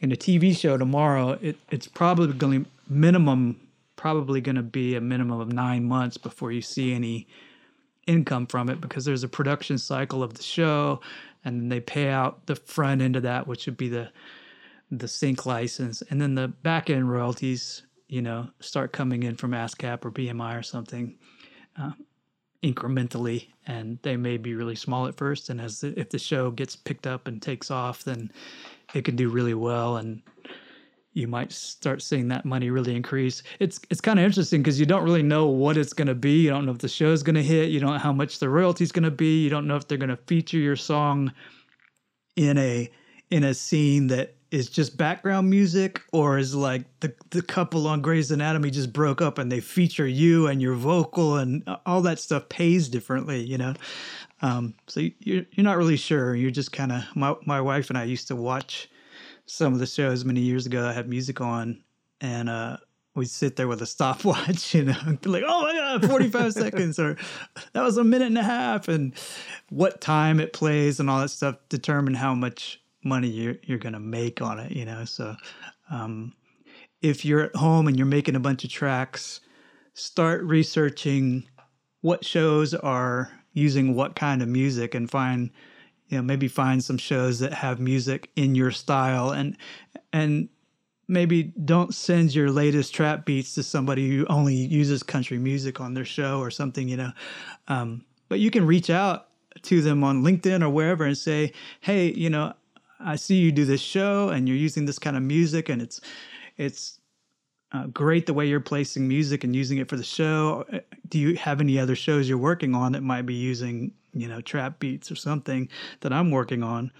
[0.00, 3.58] in a TV show tomorrow, it, it's probably going to minimum
[3.96, 7.26] probably going to be a minimum of nine months before you see any
[8.08, 11.00] income from it because there's a production cycle of the show
[11.44, 14.10] and then they pay out the front end of that which would be the
[14.90, 17.82] the sync license and then the back end royalties
[18.12, 21.16] you know start coming in from ASCAP or BMI or something
[21.80, 21.92] uh,
[22.62, 26.50] incrementally and they may be really small at first and as the, if the show
[26.50, 28.30] gets picked up and takes off then
[28.92, 30.20] it can do really well and
[31.14, 33.42] you might start seeing that money really increase.
[33.58, 36.40] It's it's kind of interesting because you don't really know what it's going to be.
[36.40, 37.68] You don't know if the show is going to hit.
[37.68, 39.44] You don't know how much the royalty's going to be.
[39.44, 41.30] You don't know if they're going to feature your song
[42.36, 42.90] in a
[43.30, 48.02] in a scene that is just background music or is like the the couple on
[48.02, 52.18] Grey's Anatomy just broke up and they feature you and your vocal and all that
[52.18, 53.72] stuff pays differently, you know.
[54.42, 56.36] Um, so you're you're not really sure.
[56.36, 58.90] You're just kind of my my wife and I used to watch
[59.46, 61.82] some of the shows many years ago that had music on,
[62.20, 62.76] and uh,
[63.14, 67.16] we'd sit there with a stopwatch, you know, like, oh my God, 45 seconds, or
[67.72, 69.14] that was a minute and a half, and
[69.70, 73.92] what time it plays and all that stuff determine how much money you're, you're going
[73.94, 75.04] to make on it, you know.
[75.04, 75.36] So
[75.90, 76.34] um,
[77.00, 79.40] if you're at home and you're making a bunch of tracks,
[79.94, 81.44] start researching
[82.00, 85.50] what shows are using what kind of music and find
[86.08, 89.56] you know maybe find some shows that have music in your style and
[90.12, 90.48] and
[91.08, 95.94] maybe don't send your latest trap beats to somebody who only uses country music on
[95.94, 97.12] their show or something you know
[97.68, 99.28] um, but you can reach out
[99.62, 102.52] to them on linkedin or wherever and say hey you know
[103.04, 106.00] i see you do this show and you're using this kind of music and it's
[106.56, 106.98] it's
[107.72, 110.64] uh, great the way you're placing music and using it for the show.
[110.72, 114.28] Uh, Do you have any other shows you're working on that might be using, you
[114.28, 115.68] know, trap beats or something
[116.00, 116.92] that I'm working on?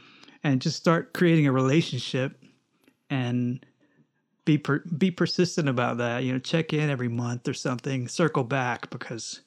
[0.45, 2.43] And just start creating a relationship
[3.11, 3.65] and
[4.45, 6.25] be per, be persistent about that.
[6.25, 9.43] You know, check in every month or something, circle back because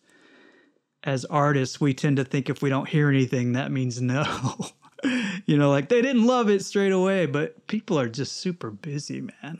[1.04, 4.24] as artists, we tend to think if we don't hear anything, that means no.
[5.46, 9.22] you know, like they didn't love it straight away, but people are just super busy,
[9.22, 9.60] man.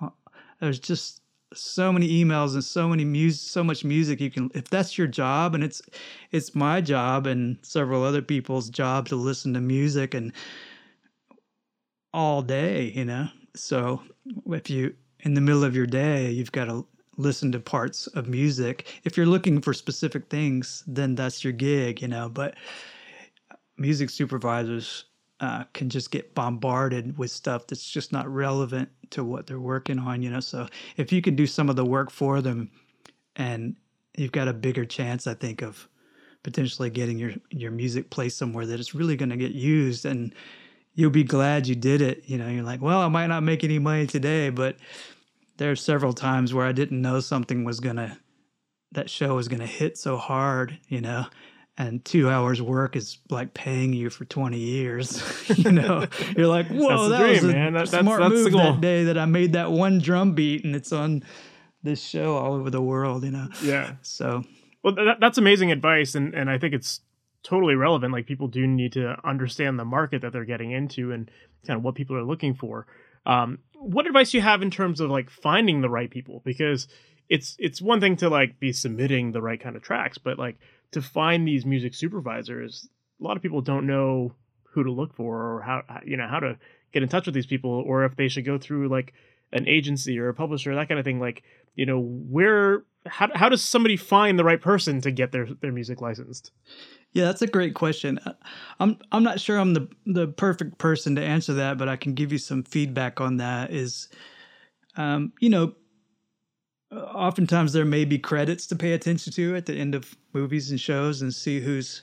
[0.00, 0.10] Uh,
[0.60, 1.22] there's just
[1.54, 5.06] so many emails and so many music so much music you can if that's your
[5.06, 5.82] job and it's
[6.30, 10.32] it's my job and several other people's job to listen to music and
[12.14, 13.28] all day you know?
[13.54, 14.02] So
[14.46, 16.86] if you in the middle of your day you've got to
[17.18, 19.00] listen to parts of music.
[19.04, 22.28] If you're looking for specific things then that's your gig you know?
[22.28, 22.54] But
[23.76, 25.04] music supervisors
[25.40, 29.98] uh, can just get bombarded with stuff that's just not relevant to what they're working
[29.98, 30.40] on, you know.
[30.40, 32.70] So if you can do some of the work for them,
[33.36, 33.74] and
[34.16, 35.88] you've got a bigger chance, I think, of
[36.42, 40.34] potentially getting your your music placed somewhere that it's really going to get used, and
[40.94, 42.22] you'll be glad you did it.
[42.26, 44.76] You know, you're like, well, I might not make any money today, but
[45.56, 48.18] there are several times where I didn't know something was to
[48.92, 51.26] that show was to hit so hard, you know,
[51.78, 55.22] and two hours work is like paying you for 20 years.
[55.58, 56.06] you know,
[56.36, 57.72] you're like, whoa, that dream, was a man.
[57.72, 60.76] That- that's- smart that's move that day that I made that one drum beat and
[60.76, 61.22] it's on
[61.82, 63.48] this show all over the world, you know?
[63.62, 63.94] Yeah.
[64.02, 64.44] So
[64.82, 67.00] Well, that, that's amazing advice, and and I think it's
[67.42, 68.12] totally relevant.
[68.12, 71.30] Like people do need to understand the market that they're getting into and
[71.66, 72.86] kind of what people are looking for.
[73.26, 76.40] Um, what advice do you have in terms of like finding the right people?
[76.44, 76.86] Because
[77.28, 80.56] it's it's one thing to like be submitting the right kind of tracks, but like
[80.92, 82.88] to find these music supervisors,
[83.20, 84.34] a lot of people don't know
[84.64, 86.56] who to look for or how you know how to
[86.92, 89.12] get in touch with these people or if they should go through like
[89.52, 91.42] an agency or a publisher that kind of thing like
[91.74, 95.72] you know where how, how does somebody find the right person to get their their
[95.72, 96.52] music licensed
[97.12, 98.18] Yeah, that's a great question.
[98.24, 98.32] Uh,
[98.80, 102.14] I'm I'm not sure I'm the the perfect person to answer that, but I can
[102.14, 103.70] give you some feedback on that.
[103.70, 104.08] Is,
[104.96, 105.74] um, you know,
[106.92, 110.80] oftentimes there may be credits to pay attention to at the end of movies and
[110.80, 112.02] shows, and see who's.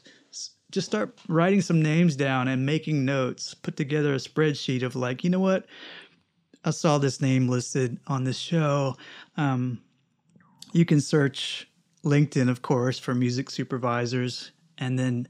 [0.72, 3.56] Just start writing some names down and making notes.
[3.56, 5.66] Put together a spreadsheet of like, you know what,
[6.64, 8.96] I saw this name listed on this show.
[9.36, 9.82] Um,
[10.72, 11.68] you can search
[12.04, 15.28] LinkedIn, of course, for music supervisors, and then,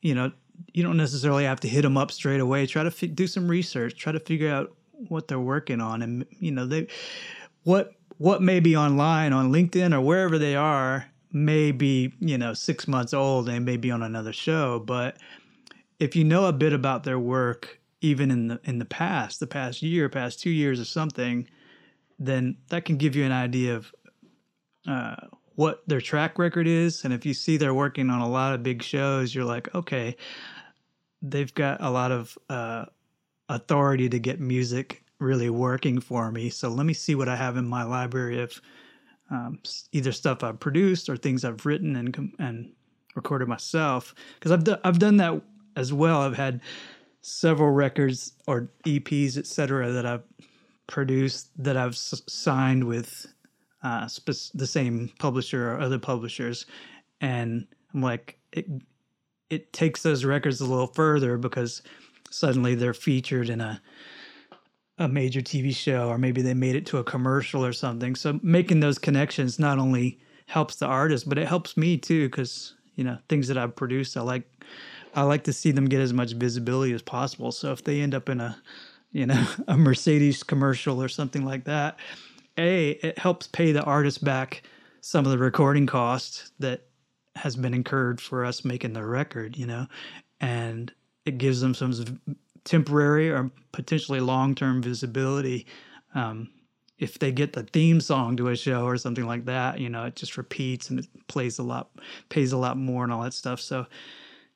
[0.00, 0.32] you know,
[0.72, 2.66] you don't necessarily have to hit them up straight away.
[2.66, 3.96] Try to do some research.
[3.96, 4.74] Try to figure out
[5.08, 6.88] what they're working on, and you know, they
[7.64, 12.54] what what may be online on LinkedIn or wherever they are may be you know
[12.54, 15.16] six months old and may be on another show, but
[15.98, 19.46] if you know a bit about their work, even in the in the past, the
[19.46, 21.48] past year, past two years or something,
[22.18, 23.92] then that can give you an idea of
[24.86, 25.16] uh,
[25.54, 27.04] what their track record is.
[27.04, 30.16] And if you see they're working on a lot of big shows, you're like, okay,
[31.20, 32.86] they've got a lot of uh,
[33.48, 36.50] authority to get music really working for me.
[36.50, 38.60] So let me see what I have in my library of
[39.30, 39.58] um,
[39.92, 42.72] either stuff I've produced or things I've written and and
[43.14, 44.14] recorded myself.
[44.34, 45.42] Because I've done I've done that
[45.76, 46.22] as well.
[46.22, 46.60] I've had
[47.20, 50.22] several records or EPs, etc., that I've
[50.86, 53.26] produced that I've s- signed with
[53.82, 54.08] uh,
[54.54, 56.66] the same publisher or other publishers,
[57.20, 58.66] and I'm like, it
[59.50, 61.82] it takes those records a little further because
[62.30, 63.80] suddenly they're featured in a
[64.98, 68.14] a major TV show, or maybe they made it to a commercial or something.
[68.14, 72.74] So making those connections not only helps the artist, but it helps me too because
[72.96, 74.50] you know things that I've produced, I like
[75.14, 77.52] I like to see them get as much visibility as possible.
[77.52, 78.60] So if they end up in a
[79.12, 81.98] you know a Mercedes commercial or something like that,
[82.56, 84.62] a it helps pay the artist back
[85.00, 86.82] some of the recording costs that
[87.36, 89.86] has been incurred for us making the record, you know,
[90.40, 90.92] and
[91.24, 92.20] it gives them some
[92.64, 95.66] temporary or potentially long term visibility.
[96.14, 96.50] Um,
[96.98, 100.04] if they get the theme song to a show or something like that, you know,
[100.04, 101.90] it just repeats and it plays a lot,
[102.28, 103.60] pays a lot more and all that stuff.
[103.60, 103.86] So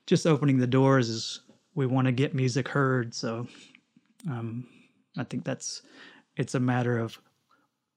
[0.06, 1.40] just opening the doors is
[1.74, 3.14] we want to get music heard.
[3.14, 3.46] So
[4.28, 4.66] um,
[5.16, 5.82] I think that's
[6.36, 7.18] it's a matter of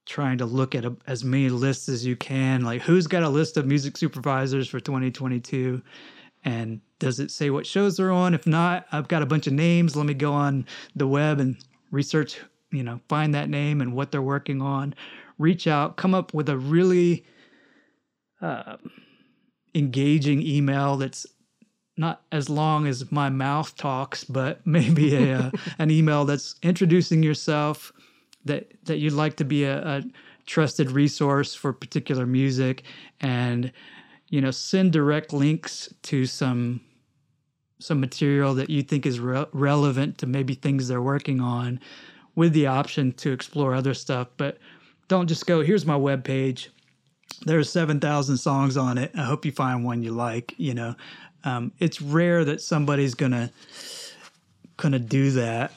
[0.06, 2.62] trying to look at a, as many lists as you can.
[2.62, 5.82] Like who's got a list of music supervisors for 2022,
[6.44, 8.34] and does it say what shows they're on?
[8.34, 9.96] If not, I've got a bunch of names.
[9.96, 11.56] Let me go on the web and
[11.90, 12.40] research.
[12.70, 14.94] You know, find that name and what they're working on.
[15.38, 17.24] Reach out, come up with a really
[18.40, 18.76] uh,
[19.74, 21.26] engaging email that's
[21.96, 27.22] not as long as my mouth talks, but maybe a, uh, an email that's introducing
[27.22, 27.92] yourself,
[28.44, 30.02] that that you'd like to be a, a
[30.46, 32.84] trusted resource for particular music,
[33.20, 33.72] and
[34.28, 36.80] you know send direct links to some
[37.78, 41.78] some material that you think is re- relevant to maybe things they're working on,
[42.34, 44.28] with the option to explore other stuff.
[44.38, 44.58] But
[45.08, 45.60] don't just go.
[45.62, 46.68] Here's my webpage.
[47.44, 49.10] There's seven thousand songs on it.
[49.14, 50.54] I hope you find one you like.
[50.56, 50.94] You know,
[51.44, 53.50] um, it's rare that somebody's gonna
[54.76, 55.72] gonna do that.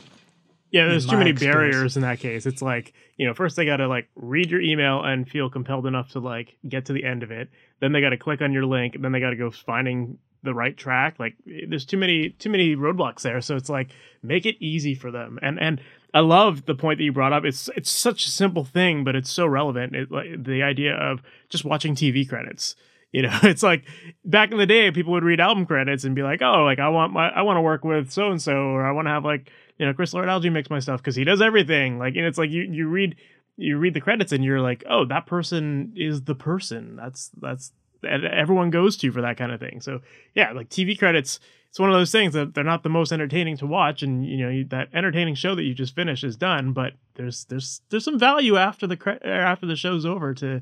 [0.71, 1.73] yeah there's too many experience.
[1.75, 4.59] barriers in that case it's like you know first they got to like read your
[4.61, 7.49] email and feel compelled enough to like get to the end of it
[7.79, 10.17] then they got to click on your link And then they got to go finding
[10.41, 11.35] the right track like
[11.67, 13.41] there's too many too many roadblocks there.
[13.41, 13.89] So it's like
[14.23, 15.37] make it easy for them.
[15.41, 15.81] And and
[16.13, 17.43] i love the point that you brought up.
[17.43, 19.95] It's it's such a simple thing but it's so relevant.
[19.95, 22.75] It like the idea of just watching tv credits
[23.11, 23.39] you know?
[23.43, 23.85] It's like
[24.23, 26.87] back in the day people would read album credits and be like oh like i
[26.87, 29.25] want my i want to work with so and so or i want to have
[29.25, 31.97] like you know Chris Lord-Alge mix my stuff because he does everything.
[31.97, 33.15] Like and it's like you you read
[33.59, 37.71] you read the credits and you're like oh that person is the person that's that's
[38.01, 39.99] that everyone goes to for that kind of thing so
[40.33, 41.39] yeah like tv credits
[41.69, 44.37] it's one of those things that they're not the most entertaining to watch and you
[44.37, 48.17] know that entertaining show that you just finished is done but there's there's there's some
[48.17, 50.61] value after the cre- after the show's over to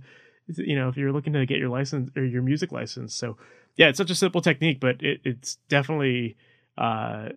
[0.56, 3.14] you know, if you're looking to get your license or your music license.
[3.14, 3.38] So
[3.76, 6.38] yeah, it's such a simple technique, but it, it's definitely
[6.78, 7.30] uh,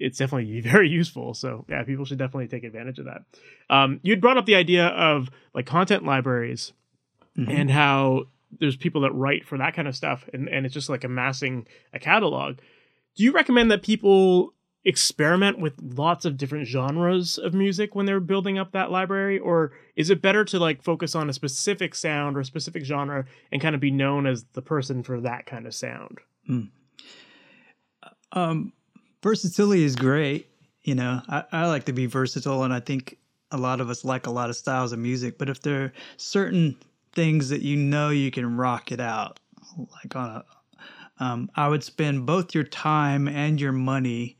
[0.00, 1.34] it's definitely very useful.
[1.34, 3.22] So yeah, people should definitely take advantage of that.
[3.68, 6.72] Um, you'd brought up the idea of like content libraries
[7.38, 7.50] mm-hmm.
[7.50, 8.24] and how
[8.58, 11.66] there's people that write for that kind of stuff, and and it's just like amassing
[11.92, 12.56] a catalog.
[13.14, 18.18] Do you recommend that people experiment with lots of different genres of music when they're
[18.18, 22.34] building up that library or is it better to like focus on a specific sound
[22.34, 25.66] or a specific genre and kind of be known as the person for that kind
[25.66, 26.70] of sound mm.
[28.32, 28.72] um
[29.22, 30.46] versatility is great
[30.82, 31.20] you know.
[31.28, 33.16] I, I like to be versatile and i think
[33.50, 35.92] a lot of us like a lot of styles of music but if there are
[36.16, 36.76] certain
[37.12, 39.40] things that you know you can rock it out
[39.92, 40.44] like on a
[41.20, 44.38] um, I would spend both your time and your money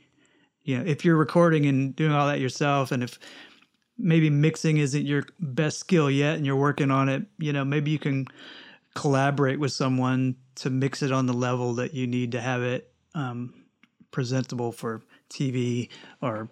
[0.65, 3.19] you know, if you're recording and doing all that yourself, and if
[3.99, 7.91] maybe mixing isn't your best skill yet and you're working on it, you know, maybe
[7.91, 8.27] you can
[8.95, 12.93] collaborate with someone to mix it on the level that you need to have it
[13.15, 13.55] um,
[14.11, 15.89] presentable for TV
[16.21, 16.49] or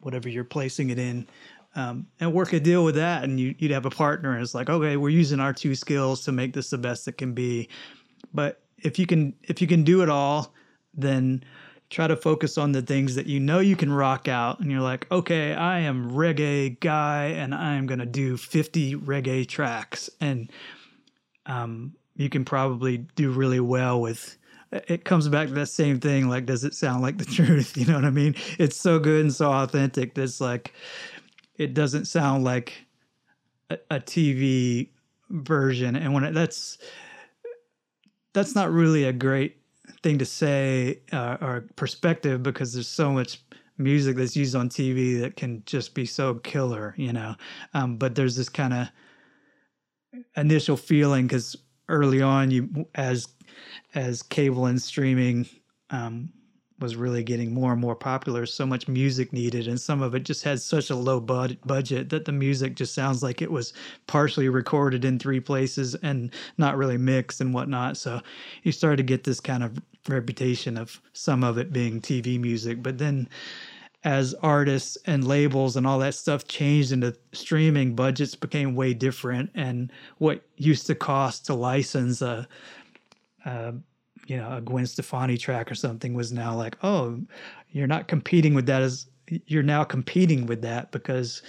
[0.00, 1.26] whatever you're placing it in.
[1.74, 4.54] Um, and work a deal with that, and you, would have a partner, and it's
[4.54, 7.68] like, okay, we're using our two skills to make this the best it can be.
[8.34, 10.52] But if you can, if you can do it all,
[10.94, 11.44] then
[11.90, 14.82] try to focus on the things that you know you can rock out and you're
[14.82, 20.50] like okay i am reggae guy and i'm going to do 50 reggae tracks and
[21.46, 24.36] um, you can probably do really well with
[24.70, 27.76] it comes back to that same thing like does it sound like the truth?
[27.76, 28.34] You know what i mean?
[28.58, 30.72] It's so good and so authentic that it's like
[31.56, 32.86] it doesn't sound like
[33.70, 34.88] a, a tv
[35.30, 35.96] version.
[35.96, 36.78] And when it, that's
[38.32, 39.56] that's not really a great
[40.02, 43.42] thing to say uh, or perspective because there's so much
[43.78, 47.34] music that's used on TV that can just be so killer, you know.
[47.74, 48.88] Um, but there's this kind of
[50.36, 51.56] initial feeling because
[51.88, 53.28] early on, you as
[53.94, 55.46] as cable and streaming
[55.90, 56.30] um,
[56.78, 58.46] was really getting more and more popular.
[58.46, 62.10] So much music needed, and some of it just had such a low bud- budget
[62.10, 63.72] that the music just sounds like it was
[64.06, 67.96] partially recorded in three places and not really mixed and whatnot.
[67.96, 68.20] So
[68.62, 69.78] you started to get this kind of
[70.08, 73.28] reputation of some of it being TV music, but then
[74.04, 79.50] as artists and labels and all that stuff changed into streaming, budgets became way different,
[79.54, 82.46] and what used to cost to license a,
[83.44, 83.74] a
[84.26, 87.20] you know a Gwen Stefani track or something was now like, oh,
[87.70, 89.06] you're not competing with that as
[89.46, 91.42] you're now competing with that because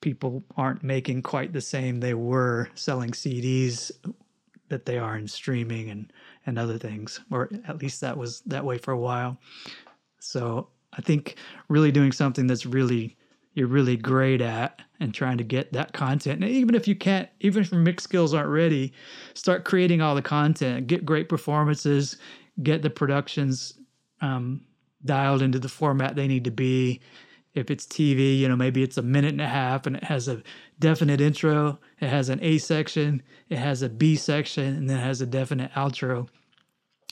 [0.00, 3.90] people aren't making quite the same they were selling CDs
[4.68, 6.12] that they are in streaming and
[6.46, 9.38] and other things, or at least that was that way for a while.
[10.18, 11.36] So I think
[11.68, 13.16] really doing something that's really
[13.54, 16.42] you're really great at and trying to get that content.
[16.42, 18.92] And even if you can't, even if your mix skills aren't ready,
[19.34, 22.16] start creating all the content, get great performances,
[22.62, 23.74] get the productions
[24.20, 24.60] um,
[25.04, 27.00] dialed into the format they need to be.
[27.54, 30.26] If it's TV, you know, maybe it's a minute and a half and it has
[30.26, 30.42] a
[30.80, 35.04] definite intro, it has an A section, it has a B section, and then it
[35.04, 36.28] has a definite outro.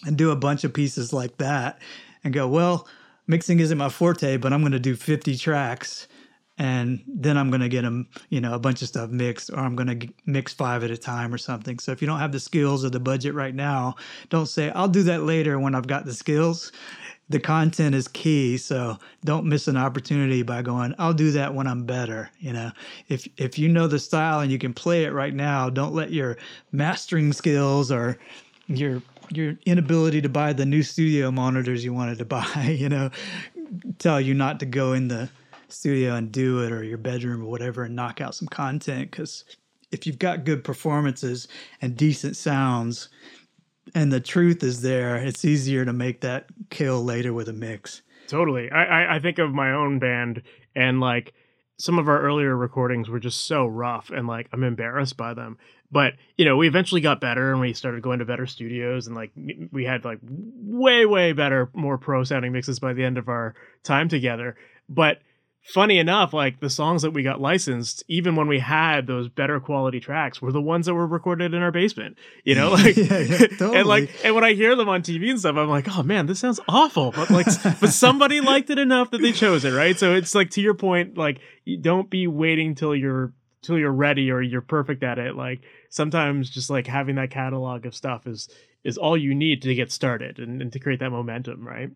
[0.04, 1.80] And do a bunch of pieces like that
[2.24, 2.88] and go, well,
[3.26, 6.08] mixing isn't my forte, but I'm going to do 50 tracks
[6.58, 9.58] and then I'm going to get them, you know, a bunch of stuff mixed, or
[9.58, 11.78] I'm going to mix five at a time or something.
[11.78, 13.96] So if you don't have the skills or the budget right now,
[14.28, 16.70] don't say, I'll do that later when I've got the skills.
[17.30, 21.66] The content is key, so don't miss an opportunity by going, I'll do that when
[21.66, 22.30] I'm better.
[22.38, 22.72] You know,
[23.08, 26.12] if if you know the style and you can play it right now, don't let
[26.12, 26.36] your
[26.72, 28.18] mastering skills or
[28.66, 29.02] your
[29.36, 33.10] your inability to buy the new studio monitors you wanted to buy, you know,
[33.98, 35.30] tell you not to go in the
[35.68, 39.10] studio and do it or your bedroom or whatever and knock out some content.
[39.10, 39.44] Because
[39.90, 41.48] if you've got good performances
[41.80, 43.08] and decent sounds
[43.94, 48.02] and the truth is there it's easier to make that kill later with a mix.
[48.26, 48.70] Totally.
[48.70, 50.42] I i think of my own band
[50.74, 51.34] and like
[51.78, 55.58] some of our earlier recordings were just so rough and like i'm embarrassed by them
[55.92, 59.14] but you know we eventually got better and we started going to better studios and
[59.14, 59.30] like
[59.70, 63.54] we had like way way better more pro sounding mixes by the end of our
[63.84, 64.56] time together
[64.88, 65.18] but
[65.62, 69.60] funny enough, like the songs that we got licensed, even when we had those better
[69.60, 72.16] quality tracks, were the ones that were recorded in our basement.
[72.44, 73.76] You know, like yeah, yeah, totally.
[73.78, 76.26] and like and when I hear them on TV and stuff, I'm like, oh man,
[76.26, 77.12] this sounds awful.
[77.12, 77.46] But like,
[77.80, 79.98] but somebody liked it enough that they chose it, right?
[79.98, 81.40] So it's like to your point, like
[81.80, 83.32] don't be waiting till you're
[83.62, 85.36] till you're ready or you're perfect at it.
[85.36, 88.48] Like sometimes just like having that catalog of stuff is
[88.84, 91.90] is all you need to get started and, and to create that momentum, right?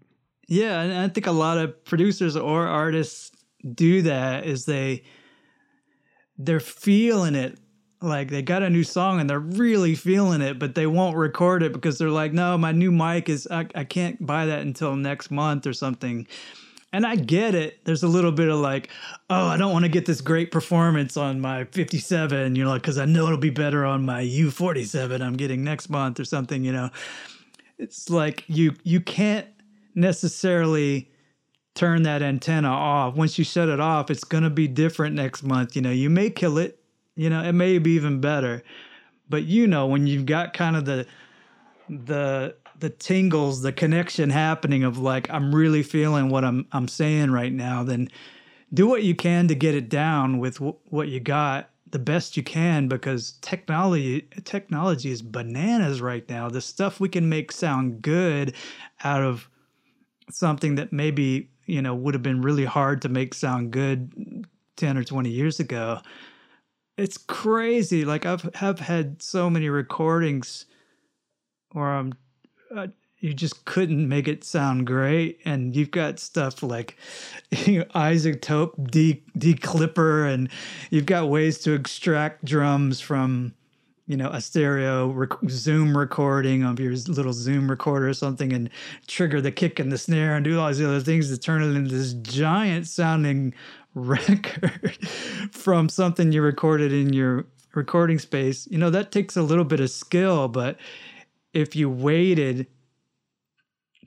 [0.46, 3.32] Yeah, and I think a lot of producers or artists
[3.74, 5.02] do that is they
[6.38, 7.58] they're feeling it
[8.00, 11.62] like they got a new song and they're really feeling it, but they won't record
[11.62, 14.94] it because they're like, no, my new mic is, I, I can't buy that until
[14.96, 16.26] next month or something.
[16.92, 17.84] And I get it.
[17.84, 18.88] There's a little bit of like,
[19.28, 22.96] oh, I don't want to get this great performance on my 57, you know, because
[22.96, 26.72] I know it'll be better on my U47 I'm getting next month or something, you
[26.72, 26.90] know.
[27.78, 29.46] It's like you you can't
[29.94, 31.10] necessarily
[31.74, 33.14] turn that antenna off.
[33.14, 35.76] Once you shut it off, it's going to be different next month.
[35.76, 36.80] You know, you may kill it,
[37.14, 38.62] you know, it may be even better.
[39.28, 41.06] But you know, when you've got kind of the
[41.88, 47.30] the the tingles, the connection happening of like I'm really feeling what I'm I'm saying
[47.30, 48.08] right now, then
[48.72, 52.36] do what you can to get it down with w- what you got the best
[52.36, 56.48] you can because technology technology is bananas right now.
[56.48, 58.54] The stuff we can make sound good
[59.04, 59.48] out of
[60.30, 64.46] something that maybe you know would have been really hard to make sound good
[64.76, 66.00] 10 or 20 years ago
[66.96, 70.66] it's crazy like i've have had so many recordings
[71.72, 72.12] where i'm
[72.74, 72.88] uh,
[73.18, 75.40] you just couldn't make it sound great.
[75.44, 76.96] And you've got stuff like
[77.50, 80.48] you know, iZotope de declipper and
[80.90, 83.54] you've got ways to extract drums from
[84.06, 88.70] you know a stereo rec- zoom recording of your little zoom recorder or something and
[89.08, 91.74] trigger the kick and the snare and do all these other things to turn it
[91.74, 93.52] into this giant sounding
[93.94, 94.96] record
[95.50, 98.68] from something you recorded in your recording space.
[98.70, 100.76] You know that takes a little bit of skill but
[101.52, 102.66] if you waited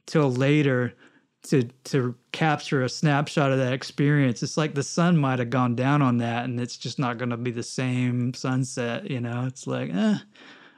[0.05, 0.93] till later
[1.43, 4.43] to to capture a snapshot of that experience.
[4.43, 7.29] It's like the sun might have gone down on that, and it's just not going
[7.29, 9.09] to be the same sunset.
[9.09, 10.17] You know, it's like, eh,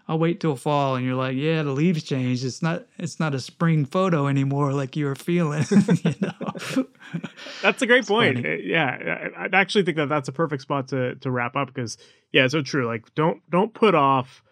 [0.08, 2.46] I'll wait till fall, and you're like, yeah, the leaves changed.
[2.46, 5.66] It's not it's not a spring photo anymore, like you were feeling.
[6.04, 6.86] you know,
[7.62, 8.38] that's a great point.
[8.38, 8.54] Funny.
[8.54, 11.98] Uh, yeah, I actually think that that's a perfect spot to to wrap up because
[12.32, 12.86] yeah, so true.
[12.86, 14.44] Like, don't don't put off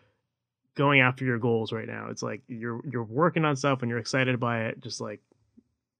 [0.79, 2.07] going after your goals right now.
[2.09, 4.79] It's like you're you're working on stuff and you're excited by it.
[4.81, 5.19] Just like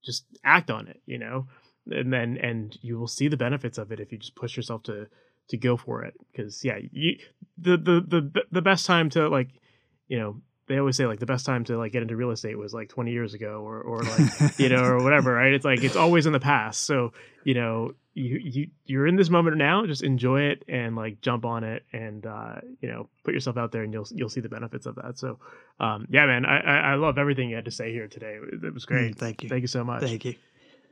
[0.05, 1.47] just act on it, you know,
[1.91, 4.81] and then and you will see the benefits of it if you just push yourself
[4.83, 5.07] to
[5.49, 6.13] to go for it.
[6.31, 7.17] Because yeah, you
[7.57, 9.49] the the the the best time to like,
[10.07, 12.57] you know, they always say like the best time to like get into real estate
[12.57, 15.51] was like 20 years ago or or like you know or whatever right?
[15.51, 16.85] It's like it's always in the past.
[16.85, 17.11] So
[17.43, 21.43] you know you you you're in this moment now just enjoy it and like jump
[21.43, 24.49] on it and uh you know put yourself out there and you'll you'll see the
[24.49, 25.17] benefits of that.
[25.17, 25.39] So
[25.79, 28.37] um yeah man i i, love everything you had to say here today.
[28.63, 29.15] It was great.
[29.15, 29.49] mm, thank you.
[29.49, 30.03] Thank you so much.
[30.03, 30.35] Thank you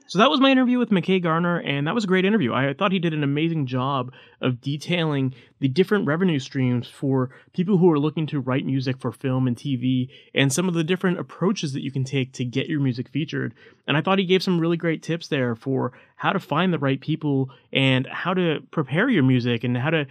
[0.07, 2.53] so that was my interview with McKay Garner, and that was a great interview.
[2.53, 7.77] I thought he did an amazing job of detailing the different revenue streams for people
[7.77, 11.19] who are looking to write music for film and TV, and some of the different
[11.19, 13.53] approaches that you can take to get your music featured.
[13.85, 16.79] And I thought he gave some really great tips there for how to find the
[16.79, 20.07] right people and how to prepare your music and how to,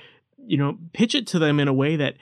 [0.46, 2.16] you know, pitch it to them in a way that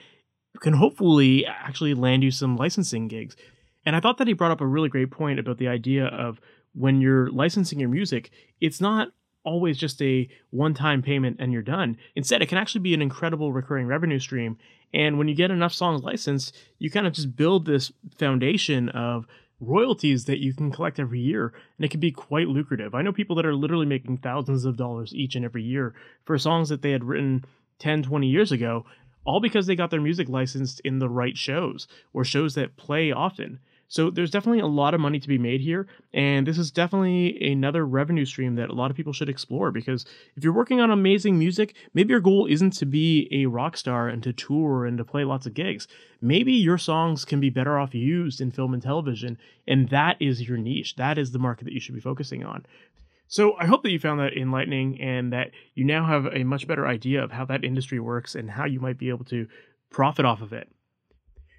[0.61, 3.35] can hopefully actually land you some licensing gigs.
[3.85, 6.39] And I thought that he brought up a really great point about the idea of
[6.75, 8.31] when you're licensing your music,
[8.61, 9.09] it's not
[9.43, 11.97] always just a one time payment and you're done.
[12.15, 14.57] Instead, it can actually be an incredible recurring revenue stream.
[14.93, 19.25] And when you get enough songs licensed, you kind of just build this foundation of
[19.59, 22.93] royalties that you can collect every year and it can be quite lucrative.
[22.93, 25.93] I know people that are literally making thousands of dollars each and every year
[26.25, 27.45] for songs that they had written
[27.79, 28.85] 10, 20 years ago,
[29.23, 33.11] all because they got their music licensed in the right shows or shows that play
[33.11, 33.59] often.
[33.87, 37.51] So there's definitely a lot of money to be made here, and this is definitely
[37.51, 40.05] another revenue stream that a lot of people should explore because
[40.35, 44.07] if you're working on amazing music, maybe your goal isn't to be a rock star
[44.09, 45.87] and to tour and to play lots of gigs.
[46.19, 49.37] Maybe your songs can be better off used in film and television,
[49.67, 50.95] and that is your niche.
[50.95, 52.65] That is the market that you should be focusing on.
[53.27, 56.67] So I hope that you found that enlightening and that you now have a much
[56.67, 59.47] better idea of how that industry works and how you might be able to
[59.89, 60.69] profit off of it.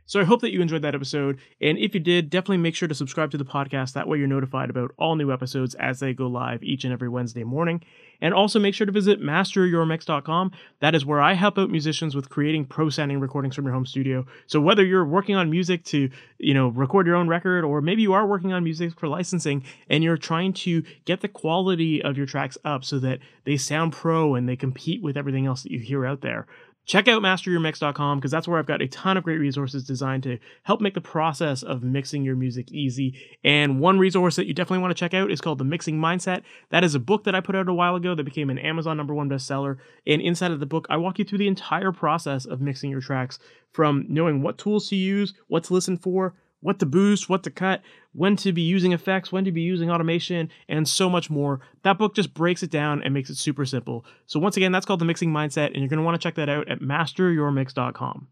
[0.06, 1.38] So I hope that you enjoyed that episode.
[1.60, 3.92] And if you did, definitely make sure to subscribe to the podcast.
[3.92, 7.08] That way you're notified about all new episodes as they go live each and every
[7.08, 7.82] Wednesday morning.
[8.20, 10.52] And also make sure to visit masteryourmix.com.
[10.80, 13.84] That is where I help out musicians with creating pro sounding recordings from your home
[13.84, 14.24] studio.
[14.46, 16.08] So whether you're working on music to,
[16.38, 19.64] you know, record your own record, or maybe you are working on music for licensing
[19.90, 23.92] and you're trying to get the quality of your tracks up so that they sound
[23.92, 26.46] pro and they compete with everything else that you hear out there
[26.86, 30.38] check out masteryourmix.com because that's where I've got a ton of great resources designed to
[30.62, 33.14] help make the process of mixing your music easy.
[33.44, 36.42] And one resource that you definitely want to check out is called The Mixing Mindset.
[36.70, 38.96] That is a book that I put out a while ago that became an Amazon
[38.96, 39.78] number one bestseller.
[40.06, 43.00] And inside of the book, I walk you through the entire process of mixing your
[43.00, 43.38] tracks
[43.72, 47.50] from knowing what tools to use, what to listen for, what to boost, what to
[47.50, 51.60] cut, when to be using effects, when to be using automation, and so much more.
[51.82, 54.04] That book just breaks it down and makes it super simple.
[54.26, 56.34] So, once again, that's called The Mixing Mindset, and you're going to want to check
[56.36, 58.28] that out at masteryourmix.com.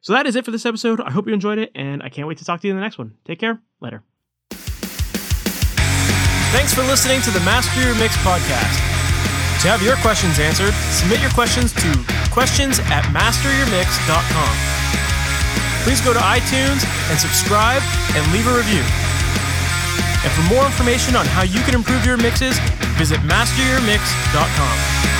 [0.00, 1.00] So, that is it for this episode.
[1.00, 2.82] I hope you enjoyed it, and I can't wait to talk to you in the
[2.82, 3.14] next one.
[3.24, 3.60] Take care.
[3.80, 4.02] Later.
[6.52, 8.80] Thanks for listening to the Master Your Mix podcast.
[9.62, 14.75] To have your questions answered, submit your questions to questions at masteryourmix.com.
[15.86, 17.80] Please go to iTunes and subscribe
[18.18, 18.82] and leave a review.
[20.24, 22.58] And for more information on how you can improve your mixes,
[22.98, 25.15] visit masteryourmix.com.